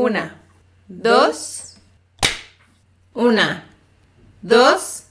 Una, 0.00 0.40
dos, 0.86 1.74
una, 3.14 3.64
dos. 4.42 5.04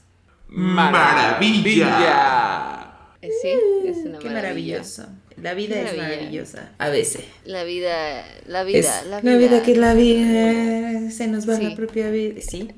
Maravilla. 1.58 2.86
Eh, 3.20 3.28
Sí, 3.42 3.48
es 3.86 3.98
una 4.06 4.18
Qué 4.18 4.28
maravilla. 4.30 4.78
maravilloso. 4.78 5.06
La 5.36 5.54
vida 5.54 5.74
Qué 5.74 5.80
es 5.82 5.86
maravilla. 5.96 6.16
maravillosa. 6.16 6.72
A 6.78 6.88
veces. 6.88 7.24
La 7.44 7.64
vida, 7.64 8.24
la 8.46 8.64
vida, 8.64 8.78
Es 8.78 8.86
la 9.06 9.20
la 9.22 9.36
vida. 9.36 9.36
vida 9.36 9.62
que 9.62 9.76
la 9.76 9.94
vida 9.94 11.10
se 11.10 11.26
nos 11.28 11.48
va 11.48 11.56
Sí. 11.56 11.64
la 11.70 11.76
propia 11.76 12.10
vida. 12.10 12.40
Sí. 12.40 12.70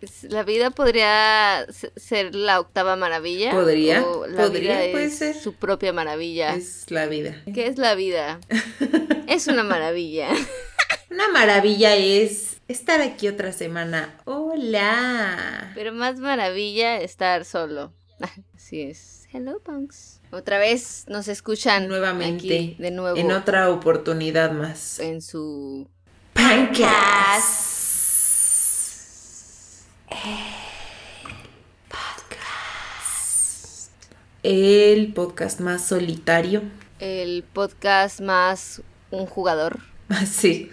Es- 0.00 0.24
La 0.24 0.42
vida 0.42 0.70
podría 0.70 1.64
se- 1.70 1.92
ser 1.96 2.34
la 2.34 2.58
octava 2.58 2.96
maravilla. 2.96 3.52
Podría, 3.52 4.04
o 4.04 4.26
la 4.26 4.42
podría, 4.42 4.80
vida 4.80 4.90
puede 4.90 5.04
es 5.06 5.16
ser. 5.18 5.36
su 5.36 5.54
propia 5.54 5.92
maravilla. 5.92 6.54
Es 6.56 6.90
la 6.90 7.06
vida. 7.06 7.36
¿Qué 7.54 7.68
es 7.68 7.78
la 7.78 7.94
vida? 7.94 8.40
es 9.28 9.46
una 9.46 9.62
maravilla. 9.62 10.28
Una 11.12 11.28
maravilla 11.28 11.94
es 11.94 12.56
estar 12.68 13.02
aquí 13.02 13.28
otra 13.28 13.52
semana. 13.52 14.14
Hola. 14.24 15.72
Pero 15.74 15.92
más 15.92 16.18
maravilla 16.18 16.96
estar 17.02 17.44
solo. 17.44 17.92
Así 18.56 18.80
es. 18.80 19.26
Hello, 19.30 19.60
punks. 19.60 20.20
Otra 20.30 20.58
vez 20.58 21.04
nos 21.08 21.28
escuchan 21.28 21.88
Nuevamente. 21.88 22.34
aquí 22.46 22.76
de 22.78 22.90
nuevo 22.90 23.18
En 23.18 23.30
otra 23.30 23.68
oportunidad 23.70 24.52
más. 24.52 24.98
en 25.00 25.20
su 25.20 25.86
Pancas. 26.32 27.78
El 34.42 35.12
podcast 35.12 35.60
más 35.60 35.86
solitario. 35.86 36.62
el 36.98 37.44
podcast 37.52 38.20
más 38.20 38.82
un 39.10 39.26
jugador. 39.26 39.78
Sí. 40.26 40.70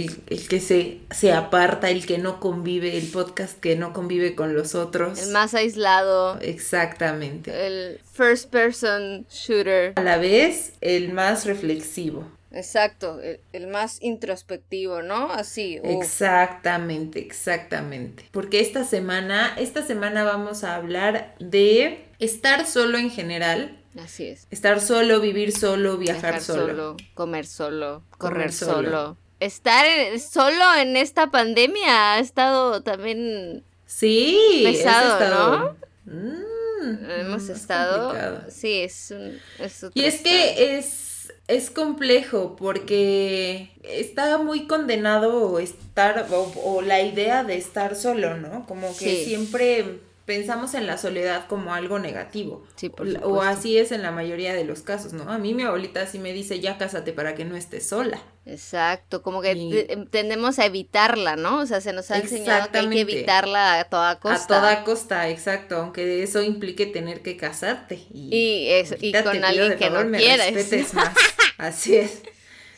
El, 0.00 0.22
el 0.28 0.48
que 0.48 0.60
se, 0.60 0.98
se 1.10 1.32
aparta, 1.32 1.90
el 1.90 2.06
que 2.06 2.18
no 2.18 2.40
convive, 2.40 2.96
el 2.98 3.08
podcast 3.08 3.58
que 3.58 3.76
no 3.76 3.92
convive 3.92 4.34
con 4.34 4.54
los 4.54 4.74
otros. 4.74 5.22
El 5.22 5.32
más 5.32 5.54
aislado. 5.54 6.38
Exactamente. 6.40 7.66
El 7.66 8.00
first 8.12 8.50
person 8.50 9.26
shooter. 9.30 9.92
A 9.96 10.02
la 10.02 10.16
vez, 10.18 10.72
el 10.80 11.12
más 11.12 11.46
reflexivo. 11.46 12.26
Exacto, 12.54 13.18
el, 13.20 13.40
el 13.54 13.66
más 13.68 13.96
introspectivo, 14.02 15.02
¿no? 15.02 15.32
Así. 15.32 15.80
Exactamente, 15.82 17.18
exactamente. 17.20 18.28
Porque 18.30 18.60
esta 18.60 18.84
semana, 18.84 19.54
esta 19.58 19.82
semana 19.82 20.24
vamos 20.24 20.64
a 20.64 20.74
hablar 20.76 21.34
de 21.40 22.04
estar 22.18 22.66
solo 22.66 22.98
en 22.98 23.10
general. 23.10 23.78
Así 23.98 24.26
es. 24.26 24.46
Estar 24.50 24.80
solo, 24.80 25.20
vivir 25.20 25.52
solo, 25.52 25.98
viajar, 25.98 26.40
solo. 26.40 26.96
comer 27.14 27.46
solo, 27.46 28.02
Comer 28.16 28.34
correr 28.34 28.52
solo. 28.52 28.74
solo. 28.90 29.16
Estar 29.44 29.84
en- 29.86 30.20
solo 30.20 30.74
en 30.78 30.96
esta 30.96 31.30
pandemia 31.30 32.14
ha 32.14 32.18
estado 32.18 32.82
también. 32.82 33.64
Sí. 33.86 34.62
Pesado, 34.64 35.12
estado- 35.12 35.76
Mm, 36.04 37.10
Hemos 37.20 37.42
mm, 37.42 37.50
es 37.50 37.56
estado. 37.58 38.04
complicado. 38.08 38.40
Sí, 38.50 38.80
es 38.80 39.10
un. 39.12 39.38
es 39.58 39.84
Y 39.94 40.04
es 40.04 40.14
estado. 40.14 40.34
que 40.34 40.78
es, 40.78 41.32
es 41.46 41.70
complejo 41.70 42.56
porque 42.56 43.70
está 43.84 44.38
muy 44.38 44.66
condenado 44.66 45.58
estar 45.60 46.26
o, 46.32 46.52
o 46.64 46.82
la 46.82 47.00
idea 47.02 47.44
de 47.44 47.56
estar 47.56 47.94
solo, 47.94 48.36
¿no? 48.36 48.66
Como 48.66 48.88
que 48.96 49.16
Sí. 49.16 49.24
siempre 49.26 50.00
pensamos 50.36 50.74
en 50.74 50.86
la 50.86 50.96
soledad 50.98 51.46
como 51.46 51.74
algo 51.74 51.98
negativo. 51.98 52.64
Sí, 52.76 52.88
por 52.88 53.06
O- 53.06 53.10
o 53.10 53.12
supuesto. 53.14 53.42
así 53.42 53.76
es 53.78 53.92
en 53.92 54.02
la 54.02 54.10
mayoría 54.10 54.54
de 54.54 54.64
los 54.64 54.80
casos, 54.80 55.12
¿no? 55.12 55.30
A 55.30 55.38
mí 55.38 55.52
mi 55.54 55.62
abuelita 55.62 56.06
sí 56.06 56.18
me 56.18 56.32
dice, 56.32 56.60
ya 56.60 56.78
cásate 56.78 57.12
para 57.12 57.34
que 57.34 57.44
no 57.44 57.56
estés 57.56 57.86
sola. 57.88 58.20
Exacto, 58.46 59.22
como 59.22 59.42
que 59.42 59.52
Y- 59.52 59.70
te- 59.70 59.96
tendemos 60.10 60.58
a 60.58 60.66
evitarla, 60.66 61.36
¿no? 61.36 61.58
O 61.60 61.66
sea, 61.66 61.80
se 61.80 61.92
nos 61.92 62.10
ha 62.10 62.18
enseñado 62.18 62.70
que 62.70 62.78
hay 62.78 62.88
que 62.88 63.00
evitarla 63.00 63.80
a 63.80 63.84
toda 63.84 64.18
costa. 64.20 64.44
A 64.44 64.46
toda 64.60 64.84
costa, 64.84 65.28
exacto, 65.28 65.76
aunque 65.76 66.22
eso 66.22 66.42
implique 66.42 66.86
tener 66.86 67.22
que 67.22 67.36
casarte. 67.36 68.00
Y, 68.12 68.28
Y 68.34 68.68
eso- 68.70 68.96
y 69.00 69.12
con 69.12 69.44
alguien 69.44 69.76
que 69.78 69.86
no 69.90 69.96
favor 69.96 70.06
me 70.06 70.18
quieres. 70.18 70.54
respetes 70.54 70.94
más. 70.94 71.14
Así 71.58 71.96
es. 71.96 72.22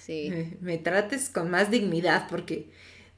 Sí, 0.04 0.28
Me, 0.30 0.56
me 0.60 0.78
trates 0.78 1.30
con 1.30 1.50
más 1.50 1.70
dignidad 1.70 2.26
porque 2.28 2.68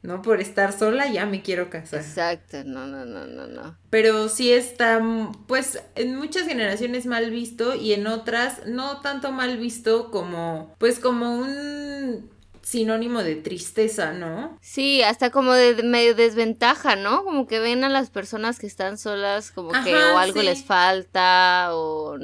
no 0.03 0.23
por 0.23 0.41
estar 0.41 0.73
sola 0.73 1.09
ya 1.09 1.27
me 1.27 1.43
quiero 1.43 1.69
casar. 1.71 2.01
exacto, 2.01 2.63
no, 2.65 2.87
no, 2.87 3.05
no, 3.05 3.27
no, 3.27 3.47
no. 3.47 3.77
Pero 3.91 4.29
sí 4.29 4.53
está, 4.53 5.01
pues 5.47 5.83
en 5.95 6.17
muchas 6.17 6.47
generaciones 6.47 7.07
mal 7.07 7.31
visto 7.31 7.75
y 7.75 7.93
en 7.93 8.07
otras 8.07 8.67
no 8.67 9.01
tanto 9.01 9.33
mal 9.33 9.57
visto 9.57 10.11
como, 10.11 10.75
pues 10.79 10.99
como 11.01 11.37
un 11.37 12.31
sinónimo 12.63 13.23
de 13.23 13.37
tristeza, 13.37 14.13
¿no? 14.13 14.59
Sí, 14.61 15.01
hasta 15.03 15.31
como 15.31 15.53
de 15.53 15.85
medio 15.85 16.17
desventaja, 16.17 16.97
¿no? 16.97 17.23
Como 17.23 17.47
que 17.47 17.61
ven 17.61 17.85
a 17.85 17.89
las 17.89 18.11
personas 18.11 18.59
que 18.59 18.67
están 18.67 18.99
solas 18.99 19.53
como 19.53 19.71
que 19.85 19.95
o 19.95 20.19
algo 20.19 20.41
sí. 20.41 20.47
les 20.47 20.65
falta 20.65 21.69
o 21.73 22.19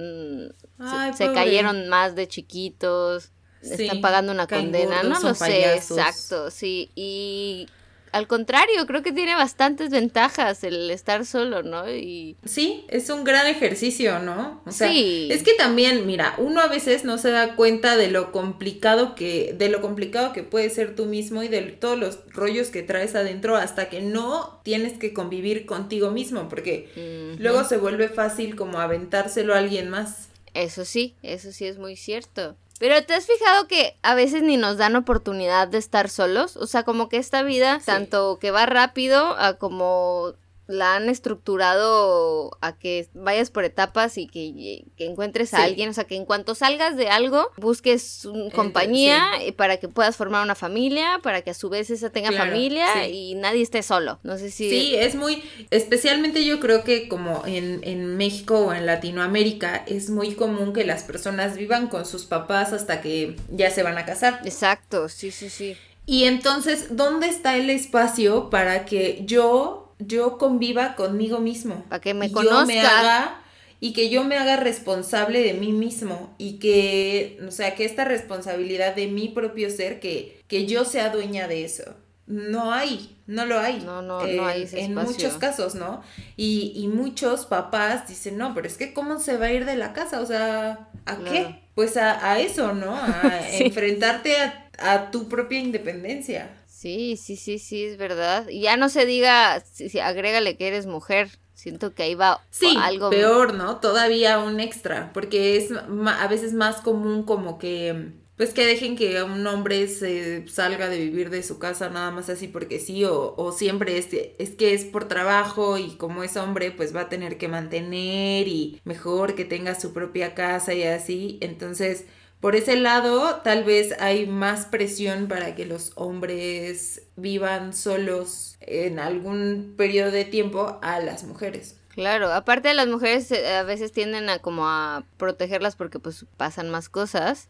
se- 1.16 1.32
cayeron 1.32 1.88
más 1.88 2.16
de 2.16 2.26
chiquitos, 2.26 3.30
Sí, 3.62 3.84
están 3.84 4.00
pagando 4.00 4.32
una 4.32 4.46
condena, 4.46 5.02
no 5.02 5.20
lo 5.20 5.34
sé, 5.34 5.74
exacto, 5.74 6.50
sí, 6.50 6.90
y 6.94 7.68
al 8.12 8.26
contrario, 8.26 8.86
creo 8.86 9.02
que 9.02 9.12
tiene 9.12 9.34
bastantes 9.34 9.88
ventajas 9.90 10.64
el 10.64 10.90
estar 10.90 11.24
solo, 11.24 11.62
¿no? 11.62 11.90
Y 11.90 12.36
Sí, 12.44 12.84
es 12.88 13.08
un 13.08 13.24
gran 13.24 13.46
ejercicio, 13.46 14.18
¿no? 14.18 14.60
O 14.66 14.70
sea, 14.70 14.88
Sí. 14.92 15.28
es 15.30 15.42
que 15.42 15.54
también, 15.54 16.06
mira, 16.06 16.34
uno 16.36 16.60
a 16.60 16.66
veces 16.68 17.04
no 17.04 17.16
se 17.16 17.30
da 17.30 17.56
cuenta 17.56 17.96
de 17.96 18.08
lo 18.08 18.30
complicado 18.30 19.14
que, 19.14 19.54
de 19.56 19.70
lo 19.70 19.80
complicado 19.80 20.34
que 20.34 20.42
puede 20.42 20.68
ser 20.68 20.94
tú 20.94 21.06
mismo 21.06 21.42
y 21.42 21.48
de 21.48 21.62
todos 21.62 21.98
los 21.98 22.18
rollos 22.28 22.68
que 22.68 22.82
traes 22.82 23.14
adentro 23.14 23.56
hasta 23.56 23.88
que 23.88 24.02
no 24.02 24.60
tienes 24.62 24.98
que 24.98 25.14
convivir 25.14 25.64
contigo 25.64 26.10
mismo, 26.10 26.50
porque 26.50 26.90
luego 27.38 27.64
se 27.64 27.78
vuelve 27.78 28.08
fácil 28.10 28.56
como 28.56 28.78
aventárselo 28.78 29.54
a 29.54 29.58
alguien 29.58 29.88
más. 29.88 30.28
Eso 30.52 30.84
sí, 30.84 31.14
eso 31.22 31.50
sí 31.50 31.64
es 31.64 31.78
muy 31.78 31.96
cierto. 31.96 32.56
Pero 32.82 33.00
¿te 33.04 33.14
has 33.14 33.26
fijado 33.28 33.68
que 33.68 33.96
a 34.02 34.16
veces 34.16 34.42
ni 34.42 34.56
nos 34.56 34.76
dan 34.76 34.96
oportunidad 34.96 35.68
de 35.68 35.78
estar 35.78 36.08
solos? 36.08 36.56
O 36.56 36.66
sea, 36.66 36.82
como 36.82 37.08
que 37.08 37.16
esta 37.18 37.44
vida, 37.44 37.78
Sí. 37.78 37.86
tanto 37.86 38.40
que 38.40 38.50
va 38.50 38.66
rápido 38.66 39.36
a 39.38 39.54
como 39.54 40.32
la 40.72 40.96
han 40.96 41.08
estructurado 41.08 42.56
a 42.60 42.76
que 42.78 43.08
vayas 43.14 43.50
por 43.50 43.64
etapas 43.64 44.16
y 44.18 44.26
que, 44.26 44.84
que 44.96 45.06
encuentres 45.06 45.54
a 45.54 45.64
alguien, 45.64 45.88
o 45.88 45.92
sea, 45.92 46.04
que 46.04 46.16
en 46.16 46.24
cuanto 46.24 46.54
salgas 46.54 46.96
de 46.96 47.08
algo, 47.08 47.50
busques 47.56 48.24
una 48.24 48.50
compañía 48.50 49.22
para 49.56 49.76
que 49.76 49.88
puedas 49.88 50.16
formar 50.16 50.42
una 50.42 50.54
familia, 50.54 51.20
para 51.22 51.42
que 51.42 51.50
a 51.50 51.54
su 51.54 51.68
vez 51.68 51.90
esa 51.90 52.10
tenga 52.10 52.30
Claro, 52.30 52.50
familia 52.50 52.86
sí. 53.04 53.10
y 53.10 53.34
nadie 53.34 53.62
esté 53.62 53.82
solo. 53.82 54.18
No 54.22 54.38
sé 54.38 54.50
si... 54.50 54.70
Sí, 54.70 54.94
es 54.96 55.14
muy, 55.14 55.42
especialmente 55.70 56.44
yo 56.44 56.58
creo 56.60 56.84
que 56.84 57.08
como 57.08 57.44
en, 57.46 57.80
en 57.84 58.16
México 58.16 58.58
o 58.58 58.72
en 58.72 58.86
Latinoamérica 58.86 59.84
es 59.86 60.10
muy 60.10 60.34
común 60.34 60.72
que 60.72 60.84
las 60.84 61.02
personas 61.02 61.56
vivan 61.56 61.88
con 61.88 62.06
sus 62.06 62.24
papás 62.24 62.72
hasta 62.72 63.00
que 63.00 63.36
ya 63.50 63.70
se 63.70 63.82
van 63.82 63.98
a 63.98 64.06
casar. 64.06 64.40
Exacto, 64.44 65.08
sí, 65.08 65.30
sí, 65.30 65.50
sí. 65.50 65.76
Y 66.04 66.24
entonces, 66.24 66.96
¿dónde 66.96 67.28
está 67.28 67.56
el 67.56 67.70
espacio 67.70 68.50
para 68.50 68.84
que 68.84 69.22
yo, 69.24 69.81
yo 70.06 70.38
conviva 70.38 70.94
conmigo 70.94 71.38
mismo? 71.40 71.84
Para 71.88 72.00
que 72.00 72.14
me 72.14 72.26
Y 72.26 72.28
yo 72.30 72.34
conozca. 72.34 72.66
me 72.66 72.80
haga, 72.80 73.40
y 73.80 73.92
que 73.92 74.08
yo 74.10 74.24
me 74.24 74.36
haga 74.36 74.56
responsable 74.56 75.42
de 75.42 75.54
mí 75.54 75.72
mismo. 75.72 76.34
Y 76.38 76.58
que, 76.58 77.38
o 77.46 77.50
sea, 77.50 77.74
que 77.74 77.84
esta 77.84 78.04
responsabilidad 78.04 78.94
de 78.94 79.08
mi 79.08 79.28
propio 79.28 79.70
ser, 79.70 80.00
que, 80.00 80.40
que 80.48 80.66
yo 80.66 80.84
sea 80.84 81.10
dueña 81.10 81.48
de 81.48 81.64
eso. 81.64 81.84
No 82.28 82.72
hay, 82.72 83.16
no 83.26 83.44
lo 83.46 83.58
hay. 83.58 83.80
No, 83.80 84.00
no, 84.00 84.24
no 84.24 84.46
hay 84.46 84.62
ese 84.62 84.80
En 84.80 84.92
espacio. 84.92 85.10
muchos 85.12 85.34
casos, 85.34 85.74
¿no? 85.74 86.02
Y, 86.36 86.72
y 86.76 86.86
muchos 86.86 87.46
papás 87.46 88.08
dicen, 88.08 88.38
no, 88.38 88.54
pero 88.54 88.68
es 88.68 88.76
que 88.76 88.94
¿cómo 88.94 89.18
se 89.18 89.36
va 89.36 89.46
a 89.46 89.52
ir 89.52 89.64
de 89.64 89.74
la 89.76 89.92
casa? 89.92 90.20
O 90.20 90.26
sea, 90.26 90.88
¿a 91.04 91.16
Claro. 91.16 91.24
qué? 91.32 91.62
Pues 91.74 91.96
a, 91.96 92.30
a 92.32 92.38
eso, 92.38 92.72
¿no? 92.74 92.94
A 92.94 93.40
Sí. 93.50 93.64
enfrentarte 93.64 94.36
a, 94.36 94.70
a 94.78 95.10
tu 95.10 95.28
propia 95.28 95.58
independencia. 95.58 96.48
Sí, 96.82 97.16
sí, 97.16 97.36
sí, 97.36 97.58
sí, 97.58 97.84
es 97.84 97.96
verdad. 97.96 98.48
Y 98.48 98.62
ya 98.62 98.76
no 98.76 98.88
se 98.88 99.06
diga, 99.06 99.60
si, 99.60 99.88
si, 99.88 100.00
agrégale 100.00 100.56
que 100.56 100.68
eres 100.68 100.86
mujer. 100.86 101.30
Siento 101.54 101.94
que 101.94 102.02
ahí 102.02 102.14
va 102.14 102.40
Sí, 102.50 102.76
algo. 102.80 103.10
peor, 103.10 103.54
¿no? 103.54 103.78
Todavía 103.78 104.38
un 104.40 104.58
extra, 104.58 105.12
porque 105.12 105.56
es 105.56 105.70
a 105.72 106.26
veces 106.28 106.54
más 106.54 106.80
común 106.80 107.24
como 107.24 107.58
que, 107.58 108.12
pues 108.36 108.52
que 108.52 108.66
dejen 108.66 108.96
que 108.96 109.22
un 109.22 109.46
hombre 109.46 109.86
se 109.86 110.48
salga 110.48 110.88
de 110.88 110.98
vivir 110.98 111.30
de 111.30 111.42
su 111.42 111.58
casa 111.58 111.88
nada 111.88 112.10
más 112.10 112.28
así 112.30 112.48
porque 112.48 112.80
sí, 112.80 113.04
o, 113.04 113.34
o 113.36 113.52
siempre 113.52 113.98
es, 113.98 114.08
es 114.12 114.50
que 114.56 114.74
es 114.74 114.84
por 114.84 115.06
trabajo 115.06 115.78
y 115.78 115.96
como 115.96 116.24
es 116.24 116.36
hombre, 116.36 116.72
pues 116.72 116.94
va 116.96 117.02
a 117.02 117.08
tener 117.08 117.38
que 117.38 117.48
mantener 117.48 118.48
y 118.48 118.80
mejor 118.84 119.34
que 119.34 119.44
tenga 119.44 119.78
su 119.78 119.92
propia 119.92 120.34
casa 120.34 120.74
y 120.74 120.82
así. 120.84 121.38
Entonces, 121.42 122.06
por 122.42 122.56
ese 122.56 122.74
lado, 122.74 123.36
tal 123.36 123.62
vez 123.62 123.94
hay 124.00 124.26
más 124.26 124.66
presión 124.66 125.28
para 125.28 125.54
que 125.54 125.64
los 125.64 125.92
hombres 125.94 127.02
vivan 127.14 127.72
solos 127.72 128.56
en 128.60 128.98
algún 128.98 129.74
periodo 129.76 130.10
de 130.10 130.24
tiempo 130.24 130.80
a 130.82 130.98
las 130.98 131.22
mujeres. 131.22 131.76
Claro, 131.90 132.32
aparte 132.32 132.66
de 132.66 132.74
las 132.74 132.88
mujeres 132.88 133.30
eh, 133.30 133.54
a 133.54 133.62
veces 133.62 133.92
tienden 133.92 134.28
a 134.28 134.40
como 134.40 134.66
a 134.66 135.04
protegerlas 135.18 135.76
porque 135.76 136.00
pues 136.00 136.26
pasan 136.36 136.68
más 136.68 136.88
cosas 136.88 137.48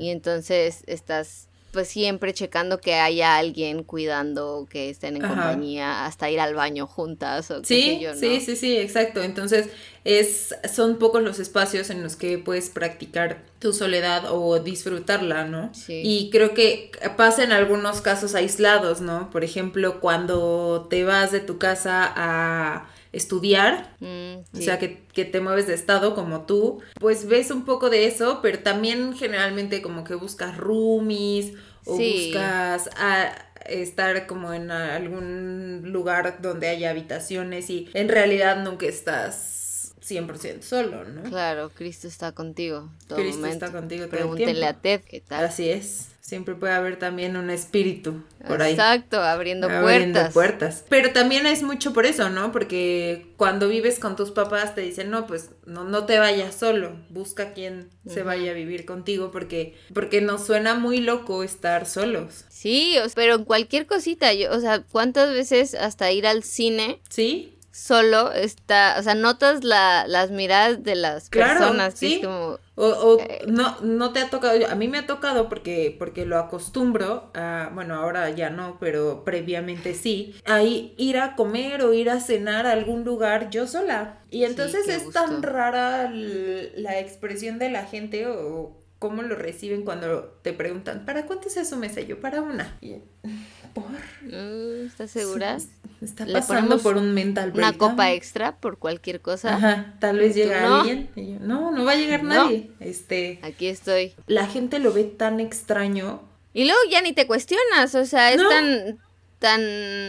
y 0.00 0.08
entonces 0.08 0.84
estás 0.86 1.48
pues 1.74 1.88
siempre 1.88 2.32
checando 2.32 2.80
que 2.80 2.94
haya 2.94 3.36
alguien 3.36 3.82
cuidando, 3.82 4.66
que 4.70 4.88
estén 4.88 5.16
en 5.16 5.22
compañía, 5.22 6.06
hasta 6.06 6.30
ir 6.30 6.40
al 6.40 6.54
baño 6.54 6.86
juntas 6.86 7.50
o 7.50 7.62
sí, 7.64 7.74
qué 7.74 7.82
sé 7.82 8.00
yo, 8.00 8.14
¿no? 8.14 8.18
Sí, 8.18 8.40
sí, 8.40 8.56
sí, 8.56 8.78
exacto. 8.78 9.22
Entonces, 9.22 9.68
es, 10.04 10.54
son 10.72 10.98
pocos 10.98 11.22
los 11.22 11.40
espacios 11.40 11.90
en 11.90 12.02
los 12.02 12.14
que 12.14 12.38
puedes 12.38 12.70
practicar 12.70 13.42
tu 13.58 13.72
soledad 13.72 14.26
o 14.30 14.60
disfrutarla, 14.60 15.46
¿no? 15.46 15.74
Sí. 15.74 16.00
Y 16.04 16.30
creo 16.30 16.54
que 16.54 16.92
pasa 17.16 17.42
en 17.42 17.50
algunos 17.50 18.00
casos 18.00 18.36
aislados, 18.36 19.00
¿no? 19.00 19.30
Por 19.30 19.42
ejemplo, 19.42 20.00
cuando 20.00 20.86
te 20.88 21.04
vas 21.04 21.32
de 21.32 21.40
tu 21.40 21.58
casa 21.58 22.10
a 22.14 22.88
estudiar, 23.14 23.96
mm, 24.00 24.56
o 24.56 24.60
sea, 24.60 24.78
que, 24.78 25.04
te 25.24 25.40
mueves 25.40 25.66
de 25.66 25.74
estado 25.74 26.14
como 26.14 26.46
tú, 26.46 26.80
pues 26.98 27.26
ves 27.26 27.50
un 27.50 27.64
poco 27.64 27.88
de 27.88 28.06
eso, 28.06 28.40
pero 28.42 28.58
también 28.58 29.16
generalmente 29.16 29.80
como 29.80 30.04
que 30.04 30.14
buscas 30.14 30.56
roomies 30.56 31.52
o 31.86 31.96
buscas 31.96 32.90
a 32.96 33.34
estar 33.66 34.26
como 34.26 34.52
en 34.52 34.70
algún 34.70 35.82
lugar 35.92 36.40
donde 36.42 36.68
haya 36.68 36.90
habitaciones 36.90 37.70
y 37.70 37.88
en 37.94 38.08
realidad 38.08 38.62
nunca 38.62 38.86
estás 38.86 39.94
100% 40.02 40.62
solo, 40.62 41.04
¿no? 41.04 41.22
Claro, 41.22 41.70
Cristo 41.70 42.08
está 42.08 42.32
contigo. 42.32 42.90
Cristo 43.08 43.46
está 43.46 43.72
contigo. 43.72 44.06
Pregúntenle 44.08 44.66
a 44.66 44.74
Ted 44.74 45.00
qué 45.02 45.20
tal. 45.20 45.44
Así 45.44 45.70
es. 45.70 46.13
Siempre 46.24 46.54
puede 46.54 46.72
haber 46.72 46.98
también 46.98 47.36
un 47.36 47.50
espíritu 47.50 48.22
por 48.48 48.62
ahí. 48.62 48.72
Exacto, 48.72 49.20
abriendo, 49.20 49.68
abriendo 49.68 50.20
puertas. 50.20 50.32
puertas. 50.32 50.84
Pero 50.88 51.12
también 51.12 51.44
es 51.44 51.62
mucho 51.62 51.92
por 51.92 52.06
eso, 52.06 52.30
¿no? 52.30 52.50
Porque 52.50 53.26
cuando 53.36 53.68
vives 53.68 53.98
con 53.98 54.16
tus 54.16 54.30
papás 54.30 54.74
te 54.74 54.80
dicen, 54.80 55.10
no, 55.10 55.26
pues 55.26 55.50
no, 55.66 55.84
no 55.84 56.06
te 56.06 56.18
vayas 56.18 56.54
solo, 56.54 56.96
busca 57.10 57.52
quien 57.52 57.90
se 58.08 58.22
vaya 58.22 58.52
a 58.52 58.54
vivir 58.54 58.86
contigo 58.86 59.30
porque, 59.30 59.74
porque 59.92 60.22
nos 60.22 60.46
suena 60.46 60.72
muy 60.72 61.02
loco 61.02 61.42
estar 61.42 61.84
solos. 61.84 62.46
Sí, 62.48 62.96
pero 63.14 63.34
en 63.34 63.44
cualquier 63.44 63.84
cosita, 63.84 64.32
yo, 64.32 64.50
o 64.50 64.60
sea, 64.60 64.80
¿cuántas 64.80 65.30
veces 65.30 65.74
hasta 65.74 66.10
ir 66.10 66.26
al 66.26 66.42
cine? 66.42 67.02
Sí 67.10 67.53
solo 67.74 68.30
está, 68.30 68.94
o 69.00 69.02
sea, 69.02 69.16
notas 69.16 69.64
la, 69.64 70.06
las 70.06 70.30
miradas 70.30 70.84
de 70.84 70.94
las 70.94 71.28
personas, 71.28 71.94
¿sí? 71.94 72.20
como... 72.22 72.60
O, 72.76 73.18
eh, 73.20 73.42
no, 73.46 73.80
no 73.80 74.12
te 74.12 74.20
ha 74.20 74.30
tocado, 74.30 74.54
a 74.68 74.74
mí 74.76 74.86
me 74.86 74.98
ha 74.98 75.06
tocado 75.06 75.48
porque, 75.48 75.94
porque 75.98 76.24
lo 76.24 76.38
acostumbro, 76.38 77.32
a, 77.34 77.70
bueno, 77.74 77.94
ahora 77.94 78.30
ya 78.30 78.50
no, 78.50 78.78
pero 78.78 79.24
previamente 79.24 79.94
sí, 79.94 80.36
a 80.44 80.62
ir 80.62 81.18
a 81.18 81.34
comer 81.34 81.82
o 81.82 81.92
ir 81.92 82.10
a 82.10 82.20
cenar 82.20 82.66
a 82.66 82.72
algún 82.72 83.04
lugar 83.04 83.50
yo 83.50 83.66
sola. 83.66 84.20
Y 84.30 84.44
entonces 84.44 84.88
es 84.88 85.10
tan 85.10 85.42
rara 85.42 86.10
la 86.12 87.00
expresión 87.00 87.58
de 87.58 87.70
la 87.70 87.86
gente 87.86 88.26
o 88.28 88.76
cómo 89.00 89.22
lo 89.22 89.34
reciben 89.34 89.82
cuando 89.82 90.24
te 90.42 90.52
preguntan, 90.52 91.04
¿para 91.04 91.26
cuánto 91.26 91.48
es 91.48 91.68
su 91.68 91.76
mesa? 91.76 92.00
Yo, 92.00 92.20
para 92.20 92.40
una. 92.40 92.78
¿Por? 93.74 93.84
Mm, 94.22 94.86
¿Estás 94.86 95.10
segura? 95.10 95.58
Está 96.04 96.26
pasando 96.26 96.78
por 96.78 96.96
un 96.96 97.12
mental. 97.14 97.52
Una 97.54 97.72
copa 97.72 98.12
extra 98.12 98.56
por 98.56 98.78
cualquier 98.78 99.20
cosa. 99.20 99.56
Ajá, 99.56 99.94
tal 99.98 100.18
vez 100.18 100.34
llega 100.34 100.80
alguien. 100.80 101.10
no, 101.40 101.70
no 101.70 101.84
va 101.84 101.92
a 101.92 101.96
llegar 101.96 102.22
nadie. 102.22 102.70
Este. 102.80 103.40
Aquí 103.42 103.66
estoy. 103.66 104.14
La 104.26 104.46
gente 104.46 104.78
lo 104.78 104.92
ve 104.92 105.04
tan 105.04 105.40
extraño. 105.40 106.22
Y 106.52 106.64
luego 106.64 106.80
ya 106.90 107.02
ni 107.02 107.12
te 107.12 107.26
cuestionas, 107.26 107.94
o 107.96 108.04
sea, 108.04 108.32
es 108.32 108.40
tan 108.48 108.98
tan 109.44 109.60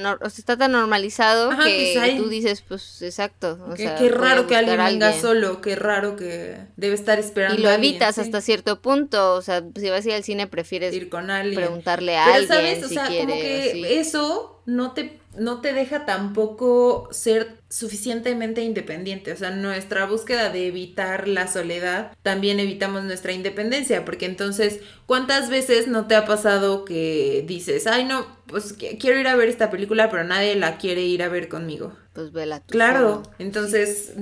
o 0.05 0.29
sea, 0.29 0.39
está 0.39 0.55
tan 0.55 0.71
normalizado 0.71 1.49
que, 1.61 2.15
tú 2.17 2.29
dices 2.29 2.63
pues 2.65 3.01
exacto 3.01 3.59
o 3.69 3.75
sea, 3.75 3.97
qué 3.97 4.07
raro 4.07 4.47
que 4.47 4.55
alguien 4.55 4.77
venga 4.77 5.11
solo 5.11 5.59
qué 5.59 5.75
raro 5.75 6.15
que 6.15 6.55
debe 6.77 6.95
estar 6.95 7.19
esperando 7.19 7.59
y 7.59 7.63
lo 7.63 7.69
evitas 7.69 8.17
hasta 8.17 8.39
cierto 8.39 8.81
punto 8.81 9.33
o 9.33 9.41
sea 9.41 9.61
si 9.75 9.89
vas 9.89 10.05
a 10.05 10.09
ir 10.09 10.15
al 10.15 10.23
cine 10.23 10.47
prefieres 10.47 10.93
ir 10.93 11.09
con 11.09 11.29
alguien 11.31 11.55
preguntarle 11.55 12.15
a 12.15 12.33
alguien 12.33 12.47
¿sabes? 12.47 12.85
O 12.85 12.87
sea, 12.87 13.07
como 13.07 13.33
que 13.33 13.99
eso 13.99 14.54
no 14.65 14.93
te 14.93 15.19
no 15.37 15.61
te 15.61 15.73
deja 15.73 16.05
tampoco 16.05 17.09
ser 17.11 17.57
suficientemente 17.69 18.61
independiente. 18.61 19.31
O 19.31 19.35
sea, 19.35 19.51
nuestra 19.51 20.05
búsqueda 20.05 20.49
de 20.49 20.67
evitar 20.67 21.27
la 21.27 21.47
soledad, 21.47 22.11
también 22.21 22.59
evitamos 22.59 23.03
nuestra 23.03 23.33
independencia, 23.33 24.05
porque 24.05 24.25
entonces, 24.25 24.79
¿cuántas 25.05 25.49
veces 25.49 25.87
no 25.87 26.07
te 26.07 26.15
ha 26.15 26.25
pasado 26.25 26.85
que 26.85 27.43
dices, 27.47 27.87
ay 27.87 28.05
no, 28.05 28.25
pues 28.47 28.73
quiero 28.73 29.19
ir 29.19 29.27
a 29.27 29.35
ver 29.35 29.49
esta 29.49 29.69
película, 29.69 30.09
pero 30.09 30.23
nadie 30.23 30.55
la 30.55 30.77
quiere 30.77 31.01
ir 31.01 31.23
a 31.23 31.29
ver 31.29 31.49
conmigo? 31.49 31.93
Pues 32.13 32.31
vela 32.31 32.59
tú. 32.61 32.71
Claro, 32.71 33.23
entonces 33.39 34.13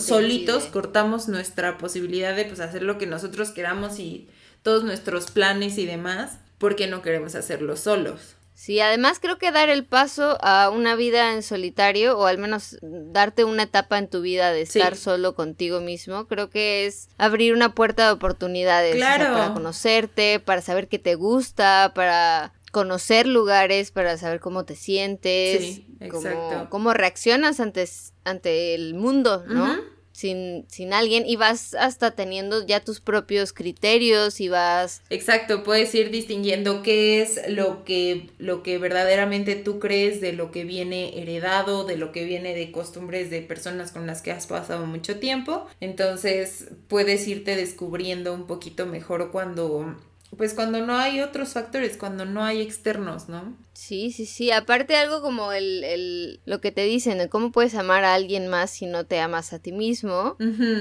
solitos 0.00 0.64
cortamos 0.64 1.28
nuestra 1.28 1.78
posibilidad 1.78 2.34
de 2.34 2.44
pues 2.44 2.60
hacer 2.60 2.82
lo 2.82 2.98
que 2.98 3.06
nosotros 3.06 3.50
queramos 3.50 4.00
y 4.00 4.28
todos 4.62 4.82
nuestros 4.82 5.30
planes 5.30 5.78
y 5.78 5.86
demás, 5.86 6.38
porque 6.58 6.88
no 6.88 7.00
queremos 7.00 7.36
hacerlo 7.36 7.76
solos. 7.76 8.34
Sí, 8.58 8.80
además 8.80 9.20
creo 9.20 9.38
que 9.38 9.52
dar 9.52 9.68
el 9.68 9.84
paso 9.84 10.36
a 10.40 10.68
una 10.70 10.96
vida 10.96 11.32
en 11.32 11.44
solitario 11.44 12.18
o 12.18 12.26
al 12.26 12.38
menos 12.38 12.76
darte 12.82 13.44
una 13.44 13.62
etapa 13.62 13.98
en 13.98 14.08
tu 14.08 14.20
vida 14.20 14.50
de 14.50 14.62
estar 14.62 14.96
solo 14.96 15.36
contigo 15.36 15.80
mismo, 15.80 16.26
creo 16.26 16.50
que 16.50 16.84
es 16.84 17.08
abrir 17.18 17.54
una 17.54 17.72
puerta 17.76 18.06
de 18.06 18.10
oportunidades 18.10 18.96
claro. 18.96 19.32
para 19.32 19.54
conocerte, 19.54 20.40
para 20.40 20.60
saber 20.60 20.88
qué 20.88 20.98
te 20.98 21.14
gusta, 21.14 21.92
para 21.94 22.52
conocer 22.72 23.28
lugares, 23.28 23.92
para 23.92 24.18
saber 24.18 24.40
cómo 24.40 24.64
te 24.64 24.74
sientes, 24.74 25.82
cómo, 26.10 26.66
cómo, 26.68 26.94
reaccionas 26.94 27.60
ante, 27.60 27.88
ante 28.24 28.74
el 28.74 28.94
mundo, 28.94 29.44
¿no? 29.46 29.97
Sin, 30.18 30.64
sin 30.68 30.92
alguien 30.92 31.24
y 31.24 31.36
vas 31.36 31.74
hasta 31.74 32.10
teniendo 32.10 32.66
ya 32.66 32.80
tus 32.80 33.00
propios 33.00 33.52
criterios 33.52 34.40
y 34.40 34.48
vas... 34.48 35.00
Exacto, 35.10 35.62
puedes 35.62 35.94
ir 35.94 36.10
distinguiendo 36.10 36.82
qué 36.82 37.22
es 37.22 37.40
lo 37.48 37.84
que, 37.84 38.28
lo 38.38 38.64
que 38.64 38.78
verdaderamente 38.78 39.54
tú 39.54 39.78
crees 39.78 40.20
de 40.20 40.32
lo 40.32 40.50
que 40.50 40.64
viene 40.64 41.22
heredado, 41.22 41.84
de 41.84 41.96
lo 41.96 42.10
que 42.10 42.24
viene 42.24 42.52
de 42.56 42.72
costumbres 42.72 43.30
de 43.30 43.42
personas 43.42 43.92
con 43.92 44.08
las 44.08 44.20
que 44.20 44.32
has 44.32 44.48
pasado 44.48 44.86
mucho 44.86 45.20
tiempo. 45.20 45.68
Entonces 45.80 46.66
puedes 46.88 47.28
irte 47.28 47.54
descubriendo 47.54 48.34
un 48.34 48.48
poquito 48.48 48.86
mejor 48.86 49.30
cuando 49.30 49.94
pues 50.36 50.52
cuando 50.52 50.84
no 50.84 50.96
hay 50.96 51.20
otros 51.20 51.54
factores, 51.54 51.96
cuando 51.96 52.24
no 52.26 52.44
hay 52.44 52.60
externos, 52.60 53.28
¿no? 53.28 53.56
Sí, 53.72 54.12
sí, 54.12 54.26
sí. 54.26 54.50
Aparte 54.50 54.96
algo 54.96 55.22
como 55.22 55.52
el, 55.52 55.84
el 55.84 56.40
lo 56.44 56.60
que 56.60 56.70
te 56.70 56.84
dicen, 56.84 57.26
cómo 57.28 57.50
puedes 57.50 57.74
amar 57.76 58.04
a 58.04 58.14
alguien 58.14 58.48
más 58.48 58.70
si 58.70 58.86
no 58.86 59.06
te 59.06 59.20
amas 59.20 59.52
a 59.52 59.58
ti 59.58 59.72
mismo. 59.72 60.36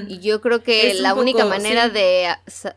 Y 0.09 0.19
yo 0.19 0.41
creo 0.41 0.63
que 0.63 0.95
la 0.95 1.13
única 1.13 1.45
manera 1.45 1.89
de, 1.89 2.27